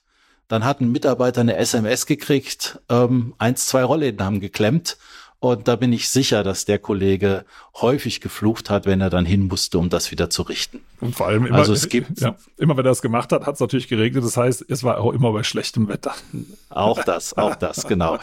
[0.47, 4.97] dann hat ein Mitarbeiter eine SMS gekriegt, ähm, eins, zwei Rollläden haben geklemmt
[5.51, 9.47] und da bin ich sicher, dass der Kollege häufig geflucht hat, wenn er dann hin
[9.47, 10.81] musste, um das wieder zu richten.
[11.01, 13.53] Und vor allem immer, also es gibt, ja, immer wenn er das gemacht hat, hat
[13.53, 14.23] es natürlich geregnet.
[14.23, 16.15] Das heißt, es war auch immer bei schlechtem Wetter.
[16.69, 18.17] Auch das, auch das, genau.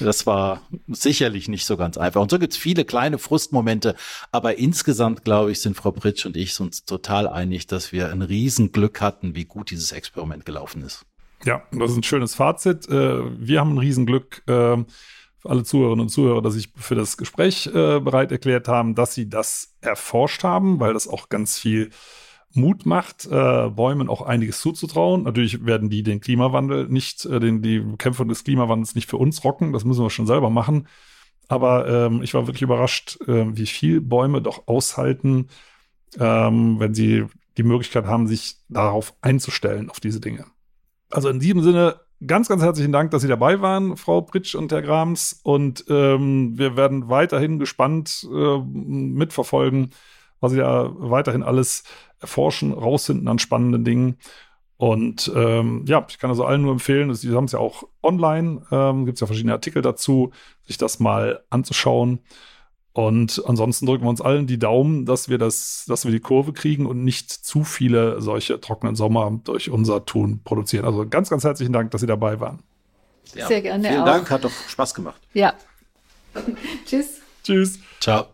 [0.00, 2.22] Das war sicherlich nicht so ganz einfach.
[2.22, 3.94] Und so gibt es viele kleine Frustmomente.
[4.30, 8.22] Aber insgesamt, glaube ich, sind Frau Pritsch und ich uns total einig, dass wir ein
[8.22, 11.04] Riesenglück hatten, wie gut dieses Experiment gelaufen ist.
[11.44, 12.88] Ja, das ist ein schönes Fazit.
[12.88, 14.86] Äh, wir haben ein Riesenglück ähm,
[15.42, 19.14] für alle Zuhörerinnen und Zuhörer, dass sich für das Gespräch äh, bereit erklärt haben, dass
[19.14, 21.90] sie das erforscht haben, weil das auch ganz viel
[22.54, 25.24] Mut macht, äh, Bäumen auch einiges zuzutrauen.
[25.24, 29.42] Natürlich werden die den Klimawandel nicht, äh, den, die Bekämpfung des Klimawandels nicht für uns
[29.42, 29.72] rocken.
[29.72, 30.86] Das müssen wir schon selber machen.
[31.48, 35.48] Aber ähm, ich war wirklich überrascht, äh, wie viel Bäume doch aushalten,
[36.20, 37.24] ähm, wenn sie
[37.56, 40.46] die Möglichkeit haben, sich darauf einzustellen, auf diese Dinge.
[41.10, 44.72] Also in diesem Sinne ganz, ganz herzlichen Dank, dass Sie dabei waren, Frau Pritsch und
[44.72, 45.40] Herr Grams.
[45.42, 49.90] Und ähm, wir werden weiterhin gespannt äh, mitverfolgen,
[50.40, 51.84] was Sie da weiterhin alles
[52.20, 54.18] erforschen, rausfinden an spannenden Dingen.
[54.76, 58.62] Und ähm, ja, ich kann also allen nur empfehlen, Sie haben es ja auch online,
[58.72, 62.20] ähm, gibt es ja verschiedene Artikel dazu, sich das mal anzuschauen.
[62.94, 66.52] Und ansonsten drücken wir uns allen die Daumen, dass wir das, dass wir die Kurve
[66.52, 70.84] kriegen und nicht zu viele solche trockenen Sommer durch unser Tun produzieren.
[70.84, 72.62] Also ganz, ganz herzlichen Dank, dass Sie dabei waren.
[73.34, 73.88] Ja, Sehr gerne.
[73.88, 74.06] Vielen auch.
[74.06, 75.20] Dank, hat doch Spaß gemacht.
[75.32, 75.54] Ja.
[76.86, 77.20] Tschüss.
[77.42, 77.78] Tschüss.
[77.98, 78.26] Ciao.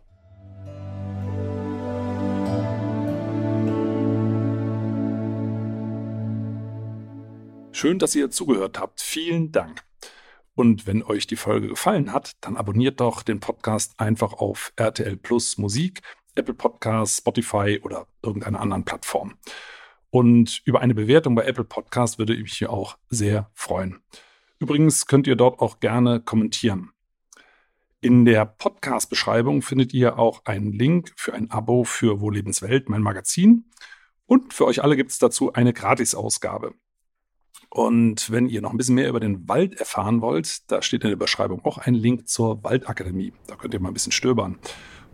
[7.71, 9.01] Schön, dass ihr zugehört habt.
[9.01, 9.88] Vielen Dank.
[10.59, 15.17] Und wenn euch die Folge gefallen hat, dann abonniert doch den Podcast einfach auf RTL
[15.17, 16.01] Plus Musik,
[16.35, 19.37] Apple Podcasts, Spotify oder irgendeiner anderen Plattform.
[20.11, 24.01] Und über eine Bewertung bei Apple Podcast würde ich mich hier auch sehr freuen.
[24.59, 26.91] Übrigens könnt ihr dort auch gerne kommentieren.
[28.01, 33.03] In der Podcast-Beschreibung findet ihr auch einen Link für ein Abo für Wo Lebenswelt, mein
[33.03, 33.71] Magazin.
[34.27, 36.75] Und für euch alle gibt es dazu eine Gratisausgabe.
[37.71, 41.11] Und wenn ihr noch ein bisschen mehr über den Wald erfahren wollt, da steht in
[41.11, 43.33] der Beschreibung auch ein Link zur Waldakademie.
[43.47, 44.59] Da könnt ihr mal ein bisschen stöbern.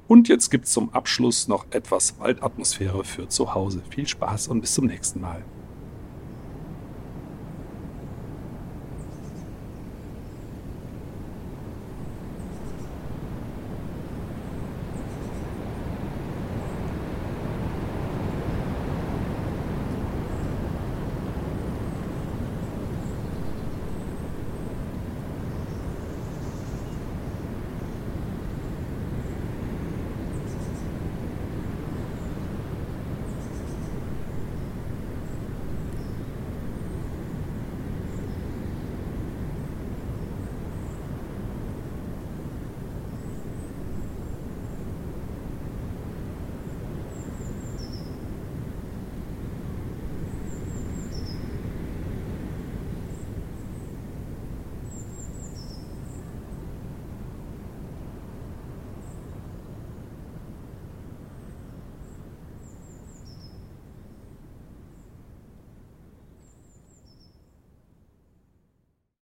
[0.07, 3.83] Und jetzt gibt es zum Abschluss noch etwas Waldatmosphäre für zu Hause.
[3.91, 5.45] Viel Spaß und bis zum nächsten Mal.